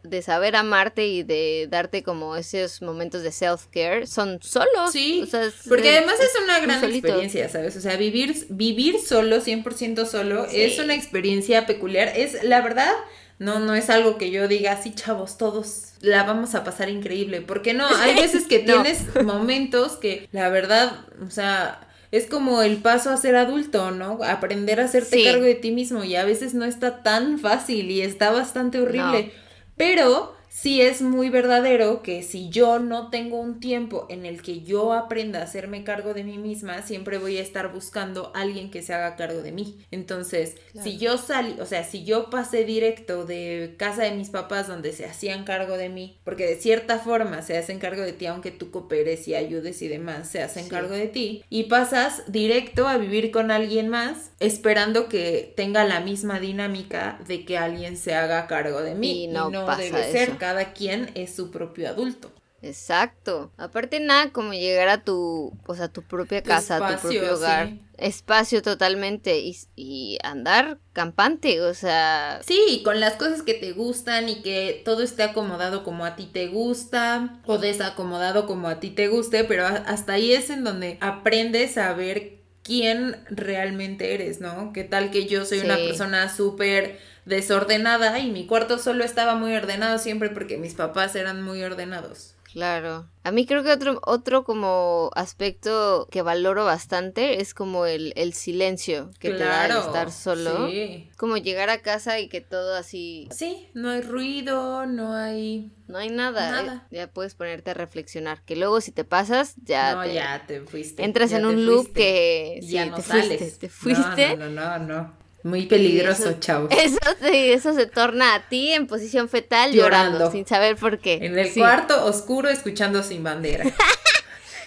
de, 0.03 0.23
saber 0.23 0.57
amarte 0.57 1.07
y 1.07 1.23
de 1.23 1.67
darte 1.71 2.03
como 2.03 2.37
esos 2.37 2.83
momentos 2.83 3.23
de 3.23 3.31
self-care 3.31 4.07
son 4.07 4.41
solos. 4.43 4.93
Sí, 4.93 5.29
porque 5.69 5.97
además 5.97 6.17
es 6.21 6.43
una 6.45 6.61
gran 6.61 6.85
experiencia, 6.85 7.49
¿sabes? 7.49 7.77
O 7.77 7.81
sea, 7.81 7.97
vivir, 7.97 8.47
vivir 8.51 9.01
solo, 9.01 9.41
100% 9.41 10.07
solo, 10.07 10.45
es 10.45 10.79
una 10.79 10.95
experiencia 10.95 11.67
peculiar. 11.67 12.13
Es, 12.15 12.45
la 12.45 12.61
verdad, 12.61 12.93
no, 13.41 13.59
no 13.59 13.75
es 13.75 13.89
algo 13.89 14.19
que 14.19 14.31
yo 14.31 14.49
diga, 14.49 14.81
sí, 14.81 14.95
chavos, 14.95 15.39
todos 15.39 15.95
la 16.03 16.25
vamos 16.25 16.55
a 16.55 16.63
pasar 16.63 16.91
increíble. 16.91 17.41
Porque 17.41 17.73
no, 17.73 17.87
hay 17.87 18.15
veces 18.15 18.47
que 18.47 18.59
tienes 18.61 19.03
momentos 19.25 19.97
que 19.97 20.29
la 20.31 20.51
verdad, 20.51 21.07
o 21.27 21.31
sea, 21.31 21.81
es 22.13 22.27
como 22.27 22.61
el 22.61 22.77
paso 22.77 23.09
a 23.09 23.17
ser 23.17 23.37
adulto, 23.37 23.93
¿no? 23.93 24.19
Aprender 24.23 24.79
a 24.79 24.85
hacerte 24.85 25.25
cargo 25.25 25.45
de 25.45 25.55
ti 25.55 25.71
mismo 25.71 26.05
y 26.05 26.17
a 26.17 26.25
veces 26.27 26.53
no 26.53 26.67
está 26.67 27.03
tan 27.03 27.39
fácil 27.39 27.91
y 27.91 28.03
está 28.03 28.31
bastante 28.31 28.79
horrible. 28.79 29.33
Pero 29.75 30.37
sí 30.51 30.83
es 30.83 31.01
muy 31.01 31.31
verdadero 31.31 32.03
que 32.03 32.23
si 32.23 32.51
yo 32.51 32.81
no 32.81 33.09
tengo 33.09 33.39
un 33.39 33.61
tiempo 33.61 34.07
en 34.11 34.27
el 34.27 34.43
que 34.43 34.63
yo 34.63 34.93
aprenda 34.93 35.39
a 35.39 35.45
hacerme 35.45 35.85
cargo 35.85 36.13
de 36.13 36.25
mí 36.25 36.39
misma, 36.39 36.83
siempre 36.83 37.19
voy 37.19 37.39
a 37.39 37.41
estar 37.41 37.73
buscando 37.73 38.33
a 38.35 38.41
alguien 38.41 38.71
que 38.71 38.83
se 38.83 38.93
haga 38.93 39.17
cargo 39.17 39.43
de 39.43 39.53
mí. 39.53 39.79
Entonces, 39.93 40.57
si 40.83 40.99
yo 40.99 41.17
salí, 41.19 41.57
o 41.61 41.67
sea, 41.67 41.85
si 41.85 42.05
yo 42.05 42.31
pasé 42.31 42.65
directo 42.65 43.25
de 43.25 43.77
casa 43.79 44.03
de 44.03 44.11
mis 44.11 44.31
papás 44.31 44.67
donde 44.67 44.93
se 44.93 45.07
hacían 45.07 45.45
cargo 45.45 45.77
de 45.77 45.89
mí, 45.89 46.19
porque 46.25 46.47
de 46.47 46.57
cierta 46.57 46.99
forma 46.99 47.43
se 47.43 47.57
hacen 47.57 47.79
cargo 47.79 48.03
de 48.03 48.13
ti, 48.13 48.27
aunque 48.27 48.51
tú 48.51 48.73
cooperes 48.73 49.29
y 49.29 49.37
ayudes 49.37 49.81
y 49.83 49.89
demás, 49.89 50.29
se 50.29 50.43
hacen 50.43 50.69
cargo 50.69 50.95
de 50.95 51.07
ti, 51.07 51.45
y 51.49 51.65
pasas 51.65 52.25
directo 52.27 52.89
a 52.89 52.99
vivir 52.99 53.31
con 53.31 53.53
alguien 53.53 53.89
más, 53.89 54.33
esperando 54.41 55.09
que 55.09 55.53
tenga 55.57 55.85
la 55.85 56.01
misma 56.01 56.41
dinámica 56.41 57.21
de 57.29 57.45
que 57.45 57.57
alguien 57.57 57.97
se 57.97 58.15
haga 58.15 58.49
cargo 58.49 58.83
de 58.83 58.97
mí. 58.97 59.25
Y 59.25 59.27
no, 59.29 59.51
debe 59.77 60.11
ser 60.11 60.40
cada 60.41 60.73
quien 60.73 61.13
es 61.15 61.37
su 61.37 61.53
propio 61.53 61.89
adulto. 61.89 62.33
Exacto. 62.63 63.51
Aparte 63.57 64.01
nada 64.01 64.31
como 64.33 64.53
llegar 64.53 64.89
a 64.89 65.03
tu, 65.03 65.53
pues 65.65 65.81
a 65.81 65.89
tu 65.89 66.03
propia 66.03 66.43
casa, 66.43 66.77
a 66.77 66.97
tu 66.97 67.03
propio 67.03 67.35
hogar. 67.35 67.73
Espacio 67.97 68.63
totalmente 68.63 69.39
y, 69.41 69.57
y, 69.77 70.19
andar 70.23 70.79
campante, 70.95 71.61
o 71.61 71.75
sea... 71.75 72.41
Sí, 72.47 72.81
con 72.83 72.99
las 72.99 73.15
cosas 73.15 73.43
que 73.43 73.53
te 73.53 73.73
gustan 73.73 74.29
y 74.31 74.41
que 74.41 74.81
todo 74.85 75.03
esté 75.03 75.23
acomodado 75.23 75.85
como 75.85 76.07
a 76.07 76.17
ti 76.17 76.25
te 76.25 76.49
gusta 76.49 77.41
o 77.45 77.59
desacomodado 77.59 78.47
como 78.47 78.69
a 78.69 78.81
ti 78.81 78.91
te 78.91 79.09
guste, 79.09 79.45
pero 79.45 79.67
hasta 79.67 80.15
ahí 80.15 80.33
es 80.33 80.49
en 80.49 80.65
donde 80.65 80.97
aprendes 81.03 81.77
a 81.77 81.93
ver 81.93 82.41
quién 82.63 83.17
realmente 83.29 84.15
eres, 84.15 84.41
¿no? 84.41 84.73
¿Qué 84.73 84.85
tal 84.85 85.11
que 85.11 85.27
yo 85.27 85.45
soy 85.45 85.61
una 85.61 85.77
persona 85.77 86.35
súper 86.35 86.99
desordenada 87.25 88.19
y 88.19 88.31
mi 88.31 88.47
cuarto 88.47 88.79
solo 88.79 89.05
estaba 89.05 89.35
muy 89.35 89.55
ordenado 89.55 89.99
siempre 89.99 90.31
porque 90.31 90.57
mis 90.57 90.75
papás 90.75 91.15
eran 91.15 91.43
muy 91.43 91.63
ordenados. 91.63 92.35
Claro. 92.53 93.07
A 93.23 93.31
mí 93.31 93.47
creo 93.47 93.63
que 93.63 93.71
otro, 93.71 94.01
otro 94.05 94.43
como 94.43 95.11
aspecto 95.15 96.09
que 96.11 96.23
valoro 96.23 96.65
bastante 96.65 97.41
es 97.41 97.55
como 97.55 97.87
el, 97.87 98.13
el 98.17 98.33
silencio 98.33 99.11
que 99.21 99.31
te 99.31 99.45
da 99.45 99.67
el 99.67 99.77
estar 99.77 100.11
solo. 100.11 100.69
Sí. 100.69 101.09
Como 101.17 101.37
llegar 101.37 101.71
a 101.71 101.81
casa 101.81 102.19
y 102.19 102.29
que 102.29 102.41
todo 102.41 102.75
así. 102.75 103.29
Sí, 103.31 103.69
no 103.75 103.91
hay 103.91 104.01
ruido, 104.01 104.87
no 104.87 105.15
hay. 105.15 105.71
No 105.87 105.99
hay 105.99 106.09
nada. 106.09 106.89
Ya 106.91 107.09
puedes 107.09 107.35
ponerte 107.35 107.71
a 107.71 107.75
reflexionar. 107.75 108.43
Que 108.45 108.57
luego 108.57 108.81
si 108.81 108.91
te 108.91 109.05
pasas, 109.05 109.55
ya. 109.63 109.95
No, 109.95 110.07
ya 110.07 110.45
te 110.47 110.61
fuiste. 110.61 111.05
Entras 111.05 111.33
en 111.33 111.47
un 111.47 111.67
loop 111.67 111.93
que. 111.93 112.59
Ya 112.63 112.87
no 112.87 112.97
te 112.97 113.03
sales. 113.03 113.59
te 113.59 113.69
fuiste. 113.69 114.37
no, 114.37 114.49
no, 114.49 114.79
no. 114.79 114.87
no. 114.87 115.20
Muy 115.43 115.67
peligroso, 115.67 116.37
chao. 116.39 116.69
Eso, 116.71 116.99
eso 117.33 117.75
se 117.75 117.87
torna 117.87 118.35
a 118.35 118.49
ti 118.49 118.73
en 118.73 118.87
posición 118.87 119.29
fetal 119.29 119.73
llorando, 119.73 120.31
sin 120.31 120.47
saber 120.47 120.77
por 120.77 120.99
qué. 120.99 121.19
En 121.23 121.39
el 121.39 121.53
cuarto 121.53 122.05
oscuro 122.05 122.49
escuchando 122.49 123.03
sin 123.03 123.23
bandera. 123.23 123.65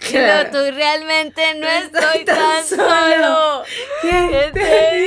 Pero 0.11 0.51
tú 0.51 0.57
realmente 0.75 1.55
no 1.55 1.67
estoy 1.67 2.25
tan 2.25 2.65
solo. 2.65 3.63
¿Qué, 4.01 4.51
te 4.53 4.99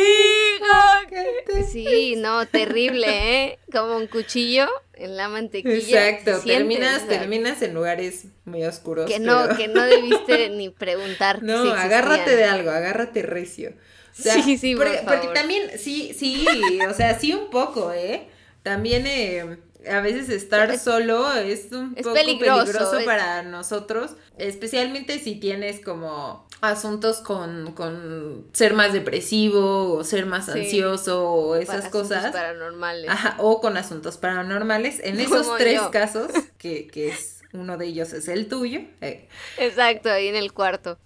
digo? 0.58 1.66
Sí, 1.70 2.14
no, 2.16 2.46
terrible, 2.46 3.06
¿eh? 3.08 3.58
Como 3.72 3.96
un 3.96 4.06
cuchillo 4.06 4.68
en 4.94 5.16
la 5.16 5.28
mantequilla. 5.28 6.08
Exacto, 6.08 6.40
terminas, 6.44 7.06
terminas 7.06 7.62
en 7.62 7.74
lugares 7.74 8.26
muy 8.44 8.64
oscuros. 8.64 9.10
Que 9.10 9.18
no, 9.18 9.56
que 9.56 9.68
no 9.68 9.82
debiste 9.82 10.48
ni 10.56 10.70
preguntar. 10.70 11.42
No, 11.42 11.72
agárrate 11.72 12.36
de 12.36 12.44
algo, 12.44 12.70
agárrate 12.70 13.22
recio 13.22 13.72
sí, 14.16 14.58
sí, 14.58 14.74
porque, 14.76 15.02
porque, 15.04 15.28
también, 15.28 15.78
sí, 15.78 16.12
sí, 16.16 16.46
o 16.88 16.94
sea, 16.94 17.18
sí 17.18 17.32
un 17.32 17.50
poco, 17.50 17.92
¿eh? 17.92 18.28
También 18.62 19.06
eh, 19.06 19.58
a 19.90 20.00
veces 20.00 20.28
estar 20.28 20.78
solo 20.78 21.32
es 21.32 21.72
un 21.72 21.94
poco 21.94 22.14
peligroso, 22.14 22.98
para 23.04 23.42
nosotros, 23.42 24.12
especialmente 24.38 25.18
si 25.18 25.36
tienes 25.36 25.80
como 25.80 26.46
asuntos 26.60 27.18
con, 27.18 27.72
con 27.72 28.46
ser 28.52 28.74
más 28.74 28.92
depresivo 28.92 29.92
o 29.92 30.04
ser 30.04 30.26
más 30.26 30.48
ansioso 30.48 31.30
o 31.30 31.56
esas 31.56 31.88
cosas. 31.88 32.32
paranormales. 32.32 33.10
Ajá, 33.10 33.36
o 33.38 33.60
con 33.60 33.76
asuntos 33.76 34.16
paranormales. 34.16 35.00
En 35.02 35.20
esos 35.20 35.56
tres 35.56 35.80
casos, 35.92 36.30
que, 36.58 36.86
que 36.86 37.08
es 37.08 37.35
uno 37.52 37.76
de 37.76 37.86
ellos 37.86 38.12
es 38.12 38.28
el 38.28 38.48
tuyo. 38.48 38.80
Eh. 39.00 39.28
Exacto, 39.58 40.10
ahí 40.10 40.28
en 40.28 40.36
el 40.36 40.52
cuarto. 40.52 40.98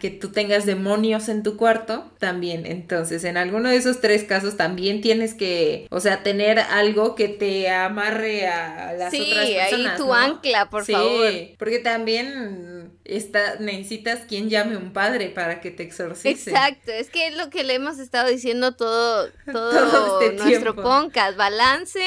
que 0.00 0.10
tú 0.10 0.30
tengas 0.30 0.66
demonios 0.66 1.28
en 1.28 1.42
tu 1.42 1.56
cuarto 1.56 2.10
también. 2.18 2.66
Entonces, 2.66 3.24
en 3.24 3.36
alguno 3.36 3.68
de 3.68 3.76
esos 3.76 4.00
tres 4.00 4.24
casos 4.24 4.56
también 4.56 5.00
tienes 5.00 5.34
que, 5.34 5.86
o 5.90 6.00
sea, 6.00 6.22
tener 6.22 6.58
algo 6.58 7.14
que 7.14 7.28
te 7.28 7.70
amarre 7.70 8.46
a 8.46 8.92
las 8.92 9.12
otras 9.12 9.26
personas. 9.28 9.46
Sí, 9.46 9.56
ahí 9.56 9.86
tu 9.96 10.12
ancla, 10.12 10.70
por 10.70 10.84
favor. 10.84 11.32
Porque 11.58 11.78
también 11.78 12.92
está, 13.08 13.56
necesitas 13.58 14.20
quien 14.28 14.50
llame 14.50 14.76
un 14.76 14.92
padre 14.92 15.30
para 15.30 15.60
que 15.60 15.70
te 15.70 15.82
exorcice. 15.82 16.50
Exacto, 16.50 16.92
es 16.92 17.08
que 17.10 17.28
es 17.28 17.36
lo 17.36 17.50
que 17.50 17.64
le 17.64 17.74
hemos 17.74 17.98
estado 17.98 18.28
diciendo 18.28 18.76
todo, 18.76 19.30
todo, 19.52 20.20
este 20.20 20.36
nuestro 20.36 20.76
podcast, 20.76 21.36
balance 21.36 22.02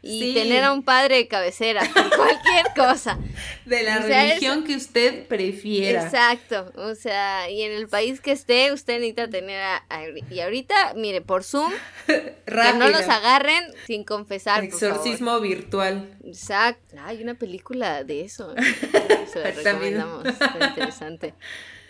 y 0.00 0.32
tener 0.34 0.64
a 0.64 0.72
un 0.72 0.82
padre 0.82 1.16
de 1.16 1.28
cabecera, 1.28 1.82
cualquier 1.92 2.66
cosa. 2.76 3.13
De 3.64 3.82
la 3.82 3.98
religión 3.98 4.64
que 4.64 4.76
usted 4.76 5.26
prefiera. 5.26 6.04
Exacto, 6.04 6.72
o 6.76 6.94
sea, 6.94 7.50
y 7.50 7.62
en 7.62 7.72
el 7.72 7.88
país 7.88 8.20
que 8.20 8.32
esté, 8.32 8.72
usted 8.72 8.94
necesita 8.94 9.28
tener 9.28 9.62
a, 9.62 9.84
y 10.30 10.40
ahorita, 10.40 10.94
mire, 10.94 11.20
por 11.20 11.44
Zoom, 11.44 11.72
que 12.06 12.34
no 12.76 12.88
los 12.88 13.08
agarren 13.08 13.64
sin 13.86 14.04
confesar. 14.04 14.64
Exorcismo 14.64 15.40
virtual. 15.40 16.10
Exacto, 16.24 16.96
hay 17.04 17.22
una 17.22 17.34
película 17.34 18.04
de 18.04 18.22
eso. 18.22 18.54
Se 19.32 19.40
la 19.40 19.50
recomendamos, 19.50 20.26
está 20.26 20.68
interesante. 20.68 21.34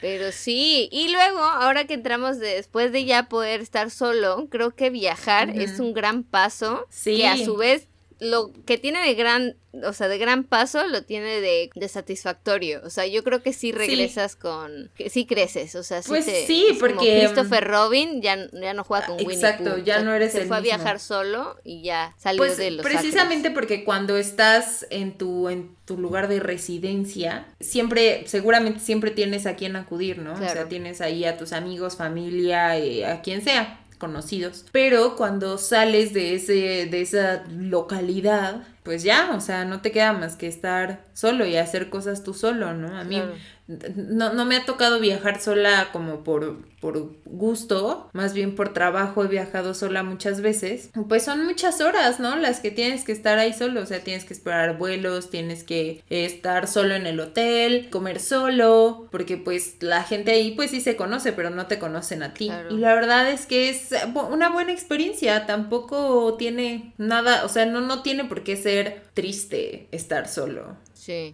Pero 0.01 0.33
sí, 0.33 0.91
y 0.93 1.09
luego, 1.09 1.41
ahora 1.41 1.87
que 1.87 1.95
entramos 1.95 2.39
después 2.39 2.93
de 2.93 3.07
ya 3.07 3.29
poder 3.31 3.63
estar 3.63 3.91
solo, 3.91 4.49
creo 4.51 4.75
que 4.75 4.91
viajar 4.91 5.49
es 5.49 5.81
un 5.81 5.95
gran 5.95 6.25
paso 6.25 6.87
sí. 6.91 7.17
que 7.17 7.27
a 7.27 7.39
su 7.39 7.57
vez 7.57 7.89
lo 8.21 8.53
que 8.65 8.79
tiene 8.79 9.05
de 9.05 9.15
gran, 9.15 9.57
o 9.85 9.93
sea, 9.93 10.09
de 10.09 10.19
gran 10.19 10.45
paso 10.45 10.87
lo 10.87 11.03
tiene 11.03 11.41
de, 11.41 11.71
de 11.75 11.89
satisfactorio. 11.89 12.81
O 12.85 12.91
sea, 12.91 13.07
yo 13.07 13.25
creo 13.25 13.43
que 13.43 13.53
sí 13.53 13.73
regresas 13.73 14.37
con, 14.37 14.91
que 14.97 15.11
sí 15.11 15.27
creces, 15.27 15.75
o 15.75 15.83
sea, 15.83 16.03
sí 16.03 16.09
pues 16.09 16.25
sí, 16.25 16.77
porque 16.79 16.95
como 16.97 17.11
Christopher 17.11 17.65
Robin 17.65 18.23
ya, 18.23 18.39
ya 18.53 18.75
no 18.75 18.85
juega 18.85 19.07
con 19.07 19.17
Winnie 19.17 19.35
Exacto, 19.35 19.79
ya 19.79 20.03
no 20.03 20.15
eres 20.15 20.33
se 20.33 20.47
fue 20.47 20.57
a 20.57 20.61
viajar 20.61 21.01
solo 21.01 21.57
y 21.65 21.83
ya 21.83 22.15
salió 22.19 22.39
pues, 22.39 22.57
de 22.57 22.71
los 22.71 22.85
precisamente 22.85 23.51
porque 23.51 23.85
cuando 23.85 24.17
estás 24.17 24.87
en 24.91 25.19
tu 25.19 25.49
en 25.49 25.75
tu 25.85 25.99
lugar 25.99 26.29
de 26.29 26.41
residencia, 26.41 27.47
siempre 27.61 28.25
seguramente 28.27 28.81
siempre 28.81 29.11
tienes 29.11 29.47
a 29.47 29.55
quien 29.55 29.77
acudir, 29.77 30.19
¿no? 30.19 30.33
O 30.33 30.37
sea, 30.39 30.67
tienes 30.69 31.01
ahí 31.01 31.25
a 31.25 31.37
tus 31.37 31.53
amigos, 31.53 31.97
familia, 31.97 32.79
eh, 32.79 33.05
a 33.05 33.21
quien 33.21 33.43
sea 33.43 33.84
conocidos. 33.99 34.65
Pero 34.73 35.17
cuando 35.17 35.59
sales 35.59 36.13
de 36.13 36.35
ese, 36.35 36.87
de 36.87 37.01
esa 37.01 37.45
localidad, 37.49 38.67
pues 38.85 39.03
ya, 39.03 39.33
o 39.35 39.41
sea, 39.41 39.65
no 39.65 39.81
te 39.81 39.91
queda 39.91 40.13
más 40.13 40.37
que 40.37 40.47
estar 40.47 41.07
solo 41.15 41.47
y 41.47 41.57
hacer 41.57 41.91
cosas 41.91 42.23
tú 42.23 42.35
solo, 42.35 42.75
¿no? 42.75 42.97
A 42.97 43.03
mí 43.03 43.21
no, 43.67 44.35
no 44.35 44.45
me 44.45 44.57
ha 44.57 44.67
tocado 44.67 45.01
viajar 45.01 45.41
sola 45.41 45.89
como 45.91 46.23
por, 46.23 46.59
por 46.81 47.17
gusto, 47.25 48.11
más 48.13 48.35
bien 48.35 48.55
por 48.55 48.75
trabajo 48.75 49.25
he 49.25 49.29
viajado 49.29 49.73
sola 49.73 50.03
muchas 50.03 50.43
veces. 50.43 50.91
Pues 51.09 51.25
son 51.25 51.47
muchas 51.47 51.81
horas, 51.81 52.21
¿no? 52.21 52.37
Las 52.37 52.61
que 52.61 52.71
tienes 52.71 53.05
que 53.05 53.13
estar 53.13 53.39
ahí 53.39 53.55
solo, 53.55 53.81
o 53.81 53.87
sea, 53.87 54.01
tienes 54.01 54.27
que 54.27 54.35
esperar 54.35 54.77
vuelos, 54.77 55.31
tienes 55.31 55.65
que 55.65 56.05
estar 56.11 56.69
solo 56.69 56.95
en 56.95 57.07
el 57.07 57.19
hotel, 57.21 57.89
comer 57.91 58.21
solo, 58.21 59.09
porque 59.11 59.39
pues 59.39 59.77
la 59.81 60.03
gente 60.03 60.33
ahí 60.33 60.51
pues 60.51 60.71
sí 60.71 60.83
se 60.83 60.97
conoce, 60.97 61.33
pero 61.33 61.49
no 61.49 61.67
te 61.67 61.79
conocen 61.79 62.23
a 62.23 62.35
ti. 62.35 62.51
Y 62.69 62.77
la 62.77 62.95
verdad 62.95 63.31
es 63.31 63.47
que 63.47 63.71
es 63.71 63.95
una 64.31 64.51
buena 64.51 64.73
experiencia, 64.73 65.47
tampoco 65.47 66.35
tiene 66.35 66.93
nada, 66.99 67.47
o 67.47 67.49
sea, 67.49 67.65
no, 67.65 67.81
no 67.81 68.03
tiene 68.03 68.25
por 68.25 68.43
qué 68.43 68.57
ser 68.57 68.74
triste 69.15 69.89
estar 69.93 70.29
solo. 70.29 70.77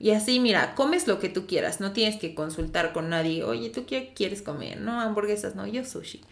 Y 0.00 0.11
así, 0.11 0.40
mira, 0.40 0.75
comes 0.75 1.06
lo 1.06 1.20
que 1.20 1.28
tú 1.28 1.47
quieras, 1.47 1.80
no 1.80 1.92
tienes 1.92 2.16
que 2.16 2.35
consultar 2.35 2.92
con 2.92 3.09
nadie, 3.09 3.44
oye, 3.44 3.70
¿tú 3.70 3.87
qué 3.87 4.12
quieres 4.14 4.42
comer? 4.42 4.80
No, 4.80 5.00
hamburguesas, 5.00 5.54
no, 5.54 5.66
yo 5.66 5.85
sushi. 5.85 6.23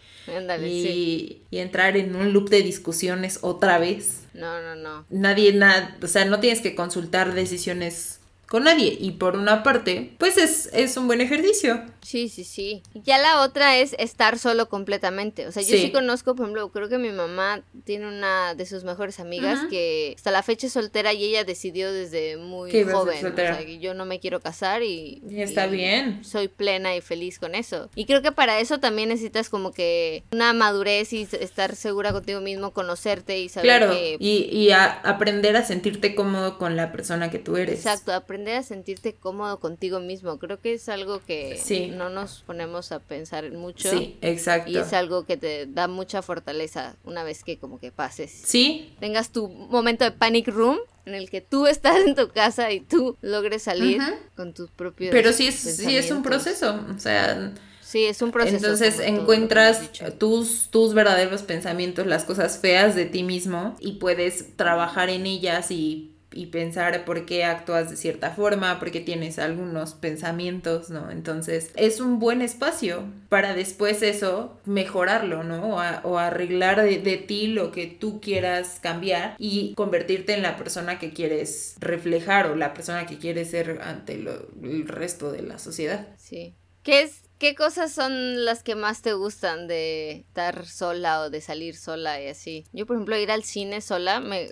y, 0.61 1.41
y 1.49 1.57
entrar 1.59 1.95
en 1.95 2.15
un 2.15 2.33
loop 2.33 2.49
de 2.49 2.61
discusiones 2.61 3.39
otra 3.41 3.77
vez. 3.79 4.23
No, 4.33 4.61
no, 4.61 4.75
no. 4.75 5.05
Nadie, 5.09 5.53
nada, 5.53 5.97
o 6.01 6.07
sea, 6.07 6.25
no 6.25 6.39
tienes 6.39 6.61
que 6.61 6.75
consultar 6.75 7.33
decisiones 7.33 8.18
con 8.49 8.63
nadie. 8.63 8.97
Y 8.99 9.11
por 9.11 9.37
una 9.37 9.61
parte, 9.61 10.15
pues 10.17 10.37
es, 10.37 10.69
es 10.73 10.97
un 10.97 11.07
buen 11.07 11.21
ejercicio. 11.21 11.83
Sí, 12.01 12.29
sí, 12.29 12.43
sí. 12.43 12.81
Ya 12.95 13.19
la 13.19 13.41
otra 13.41 13.77
es 13.77 13.95
estar 13.99 14.39
solo 14.39 14.69
completamente. 14.69 15.45
O 15.45 15.51
sea, 15.51 15.61
yo 15.61 15.77
sí, 15.77 15.91
conozco, 15.91 16.35
por 16.35 16.45
ejemplo, 16.45 16.69
creo 16.71 16.89
que 16.89 16.97
mi 16.97 17.11
mamá 17.11 17.61
tiene 17.83 18.07
una 18.07 18.55
de 18.55 18.65
sus 18.65 18.83
mejores 18.83 19.19
amigas 19.19 19.59
que 19.69 20.13
hasta 20.15 20.31
la 20.31 20.41
fecha 20.41 20.65
es 20.67 20.73
soltera 20.73 21.13
y 21.13 21.23
ella 21.25 21.43
decidió 21.43 21.93
desde 21.93 22.37
muy 22.37 22.71
joven. 22.83 23.25
O 23.25 23.35
sea, 23.35 23.59
que 23.59 23.77
yo 23.77 23.93
no 23.93 24.05
me 24.05 24.19
quiero 24.19 24.39
casar 24.39 24.81
y, 24.81 25.21
y 25.29 25.41
está 25.41 25.67
bien. 25.67 26.25
Soy 26.25 26.47
plena 26.47 26.95
y 26.95 27.01
feliz 27.01 27.37
con 27.37 27.53
eso. 27.53 27.89
Y 27.93 28.05
creo 28.05 28.23
que 28.23 28.31
para 28.31 28.59
eso 28.59 28.79
también 28.79 29.09
necesitas 29.09 29.49
como 29.49 29.71
que 29.71 30.23
una 30.31 30.53
madurez 30.53 31.13
y 31.13 31.27
estar 31.39 31.75
segura 31.75 32.11
contigo 32.13 32.41
mismo, 32.41 32.71
conocerte 32.71 33.39
y 33.39 33.49
saber 33.49 33.65
claro, 33.65 33.93
y, 33.93 34.17
y 34.19 34.71
aprender 34.71 35.55
a 35.55 35.63
sentirte 35.63 36.15
cómodo 36.15 36.57
con 36.57 36.75
la 36.75 36.91
persona 36.91 37.29
que 37.29 37.37
tú 37.37 37.55
eres. 37.57 37.75
Exacto, 37.75 38.11
aprender 38.11 38.38
a 38.47 38.63
sentirte 38.63 39.13
cómodo 39.13 39.59
contigo 39.59 39.99
mismo. 39.99 40.39
Creo 40.39 40.59
que 40.59 40.73
es 40.73 40.89
algo 40.89 41.21
que 41.25 41.57
sí 41.57 41.87
no 41.87 42.09
nos 42.09 42.41
ponemos 42.41 42.91
a 42.91 42.99
pensar 42.99 43.51
mucho. 43.51 43.89
Sí, 43.89 44.17
exacto. 44.21 44.71
Y 44.71 44.77
es 44.77 44.93
algo 44.93 45.25
que 45.25 45.37
te 45.37 45.65
da 45.65 45.87
mucha 45.87 46.21
fortaleza 46.21 46.95
una 47.03 47.23
vez 47.23 47.43
que 47.43 47.57
como 47.57 47.79
que 47.79 47.91
pases. 47.91 48.31
Sí. 48.31 48.93
Tengas 48.99 49.31
tu 49.31 49.47
momento 49.49 50.05
de 50.05 50.11
panic 50.11 50.47
room 50.47 50.77
en 51.05 51.15
el 51.15 51.29
que 51.29 51.41
tú 51.41 51.67
estás 51.67 51.97
en 52.05 52.15
tu 52.15 52.29
casa 52.29 52.71
y 52.71 52.81
tú 52.81 53.17
logres 53.21 53.63
salir 53.63 54.01
con 54.35 54.53
tus 54.53 54.69
propios 54.69 55.11
Pero 55.11 55.33
sí 55.33 55.47
es, 55.47 55.55
sí 55.55 55.95
es 55.95 56.11
un 56.11 56.23
proceso, 56.23 56.79
o 56.95 56.99
sea... 56.99 57.53
Sí, 57.81 58.05
es 58.05 58.21
un 58.21 58.31
proceso. 58.31 58.55
Entonces 58.55 58.99
encuentras 58.99 59.89
tus, 60.19 60.69
tus 60.69 60.93
verdaderos 60.93 61.41
pensamientos, 61.41 62.05
las 62.05 62.23
cosas 62.23 62.59
feas 62.59 62.93
de 62.93 63.05
ti 63.05 63.23
mismo 63.23 63.75
y 63.79 63.93
puedes 63.93 64.55
trabajar 64.55 65.09
en 65.09 65.25
ellas 65.25 65.71
y 65.71 66.11
y 66.31 66.47
pensar 66.47 67.05
por 67.05 67.25
qué 67.25 67.43
actúas 67.43 67.89
de 67.89 67.97
cierta 67.97 68.31
forma, 68.31 68.79
por 68.79 68.91
qué 68.91 68.99
tienes 68.99 69.39
algunos 69.39 69.93
pensamientos, 69.93 70.89
¿no? 70.89 71.09
Entonces 71.11 71.71
es 71.75 71.99
un 71.99 72.19
buen 72.19 72.41
espacio 72.41 73.03
para 73.29 73.53
después 73.53 74.01
eso 74.01 74.59
mejorarlo, 74.65 75.43
¿no? 75.43 75.77
O, 76.03 76.17
arreglar 76.17 76.81
de, 76.83 77.17
ti 77.17 77.47
lo 77.47 77.71
que 77.71 77.87
tú 77.87 78.21
quieras 78.21 78.79
cambiar 78.81 79.35
y 79.39 79.73
convertirte 79.75 80.33
en 80.33 80.41
la 80.41 80.57
persona 80.57 80.99
que 80.99 81.11
quieres 81.11 81.75
reflejar 81.79 82.47
o 82.47 82.55
la 82.55 82.73
persona 82.73 83.05
que 83.05 83.17
quieres 83.17 83.51
ser 83.51 83.79
ante 83.81 84.13
el 84.13 84.87
resto 84.87 85.31
de 85.31 85.41
la 85.41 85.59
sociedad. 85.59 86.07
Sí. 86.17 86.55
¿Qué 86.83 87.01
es 87.01 87.28
¿Qué 87.39 87.55
cosas 87.55 87.93
son 87.93 88.43
las 88.43 88.63
que 88.63 88.75
más 88.75 89.01
te 89.01 89.13
gustan 89.13 89.67
de 89.67 90.11
estar 90.11 90.65
sola 90.65 91.21
o 91.21 91.29
de 91.29 91.39
salir 91.39 91.77
sola 91.77 92.21
y 92.21 92.27
así? 92.27 92.65
Yo, 92.73 92.85
por 92.85 92.97
ejemplo, 92.97 93.17
ir 93.17 93.31
al 93.31 93.43
cine 93.43 93.79
sola 93.79 94.19
me, 94.19 94.49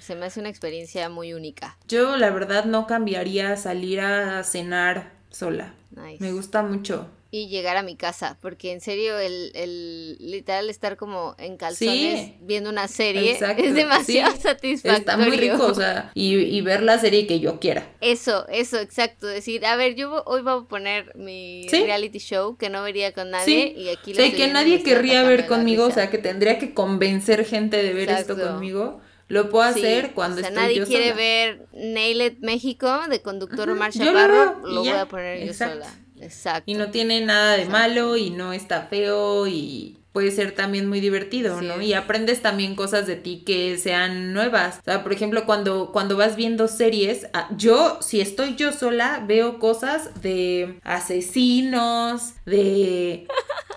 se 0.00 0.14
me 0.14 0.26
hace 0.26 0.38
una 0.38 0.48
experiencia 0.48 1.08
muy 1.08 1.34
única. 1.34 1.76
Yo, 1.88 2.16
la 2.16 2.30
verdad, 2.30 2.64
no 2.64 2.86
cambiaría 2.86 3.56
salir 3.56 4.00
a 4.00 4.44
cenar 4.44 5.12
sola. 5.30 5.74
Me 6.20 6.30
gusta 6.30 6.62
mucho 6.62 7.10
y 7.34 7.48
llegar 7.48 7.78
a 7.78 7.82
mi 7.82 7.96
casa, 7.96 8.36
porque 8.42 8.72
en 8.72 8.82
serio 8.82 9.18
el, 9.18 9.52
el 9.54 10.18
literal 10.20 10.68
estar 10.68 10.98
como 10.98 11.34
en 11.38 11.56
calzones 11.56 12.34
viendo 12.42 12.68
una 12.68 12.88
serie 12.88 13.38
es 13.56 13.74
demasiado 13.74 14.36
satisfactorio. 14.36 14.98
Está 14.98 15.16
muy 15.16 15.38
rico, 15.38 15.64
o 15.64 15.74
sea, 15.74 16.10
y, 16.12 16.34
y, 16.34 16.60
ver 16.60 16.82
la 16.82 16.98
serie 16.98 17.26
que 17.26 17.40
yo 17.40 17.58
quiera. 17.58 17.90
Eso, 18.02 18.46
eso, 18.48 18.78
exacto, 18.78 19.26
decir, 19.26 19.64
a 19.64 19.76
ver, 19.76 19.94
yo 19.94 20.22
hoy 20.26 20.42
voy 20.42 20.62
a 20.62 20.68
poner 20.68 21.16
mi 21.16 21.66
reality 21.70 22.18
show 22.18 22.58
que 22.58 22.68
no 22.68 22.82
vería 22.82 23.12
con 23.12 23.30
nadie 23.30 23.72
y 23.78 23.88
aquí 23.88 24.12
lo 24.12 24.22
que 24.22 24.48
nadie 24.48 24.82
querría 24.82 25.22
ver 25.22 25.46
conmigo, 25.46 25.86
o 25.86 25.90
sea, 25.90 26.10
que 26.10 26.18
tendría 26.18 26.58
que 26.58 26.74
convencer 26.74 27.46
gente 27.46 27.82
de 27.82 27.94
ver 27.94 28.10
esto 28.10 28.38
conmigo. 28.38 29.00
Lo 29.28 29.48
puedo 29.48 29.64
hacer 29.64 30.12
cuando 30.12 30.42
o 30.42 30.44
sea, 30.44 30.50
nadie 30.50 30.84
quiere 30.84 31.14
ver 31.14 31.66
Nailed 31.72 32.34
México 32.40 33.08
de 33.08 33.22
conductor 33.22 33.70
Omar 33.70 33.90
Chaparro, 33.90 34.60
lo, 34.68 34.80
voy 34.80 34.88
a 34.90 35.06
poner 35.06 35.46
yo 35.46 35.54
sola. 35.54 35.86
Exacto. 36.22 36.70
Y 36.70 36.74
no 36.74 36.90
tiene 36.90 37.20
nada 37.20 37.56
de 37.56 37.66
malo 37.66 38.16
y 38.16 38.30
no 38.30 38.52
está 38.52 38.82
feo 38.82 39.46
y 39.46 39.98
puede 40.12 40.30
ser 40.30 40.52
también 40.52 40.88
muy 40.88 41.00
divertido, 41.00 41.60
¿no? 41.62 41.80
Y 41.80 41.94
aprendes 41.94 42.42
también 42.42 42.74
cosas 42.76 43.06
de 43.06 43.16
ti 43.16 43.42
que 43.46 43.78
sean 43.78 44.32
nuevas. 44.32 44.78
O 44.80 44.84
sea, 44.84 45.02
por 45.02 45.12
ejemplo, 45.12 45.46
cuando, 45.46 45.90
cuando 45.90 46.16
vas 46.16 46.36
viendo 46.36 46.68
series, 46.68 47.28
ah, 47.32 47.48
yo, 47.56 47.98
si 48.02 48.20
estoy 48.20 48.54
yo 48.54 48.72
sola, 48.72 49.24
veo 49.26 49.58
cosas 49.58 50.20
de 50.20 50.78
asesinos, 50.84 52.34
de, 52.44 53.26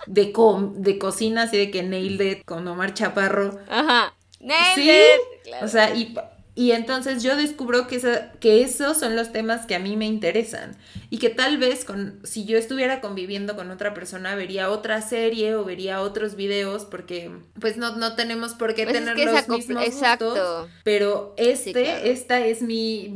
de, 0.07 0.33
de 0.75 0.99
cocina, 0.99 1.43
así 1.43 1.57
de 1.57 1.71
que 1.71 1.83
Nailed 1.83 2.31
It 2.39 2.45
con 2.45 2.67
Omar 2.67 2.93
Chaparro. 2.93 3.57
Ajá. 3.69 4.13
Nailed 4.41 5.19
sí, 5.43 5.51
O 5.61 5.67
sea, 5.69 5.95
y 5.95 6.13
y 6.57 6.71
entonces 6.71 7.21
yo 7.21 7.35
descubro 7.35 7.85
que, 7.85 8.01
que 8.39 8.61
esos 8.61 8.97
son 8.97 9.17
los 9.17 9.33
temas 9.33 9.65
que 9.65 9.75
a 9.75 9.79
mí 9.79 9.97
me 9.97 10.05
interesan. 10.05 10.77
Y 11.09 11.17
que 11.17 11.29
tal 11.29 11.57
vez 11.57 11.83
con, 11.83 12.21
si 12.23 12.45
yo 12.45 12.57
estuviera 12.57 13.01
conviviendo 13.01 13.57
con 13.57 13.71
otra 13.71 13.93
persona, 13.93 14.35
vería 14.35 14.69
otra 14.69 15.01
serie 15.01 15.55
o 15.55 15.65
vería 15.65 15.99
otros 15.99 16.35
videos, 16.37 16.85
porque 16.85 17.29
pues 17.59 17.75
no, 17.75 17.97
no 17.97 18.15
tenemos 18.15 18.53
por 18.53 18.73
qué 18.73 18.85
pues 18.85 18.95
tener 18.95 19.17
los 19.17 19.49
mismos 19.49 19.83
Exacto. 19.83 20.69
pero 20.85 21.33
este, 21.37 22.11
esta 22.11 22.39
es 22.39 22.61
mi, 22.61 23.09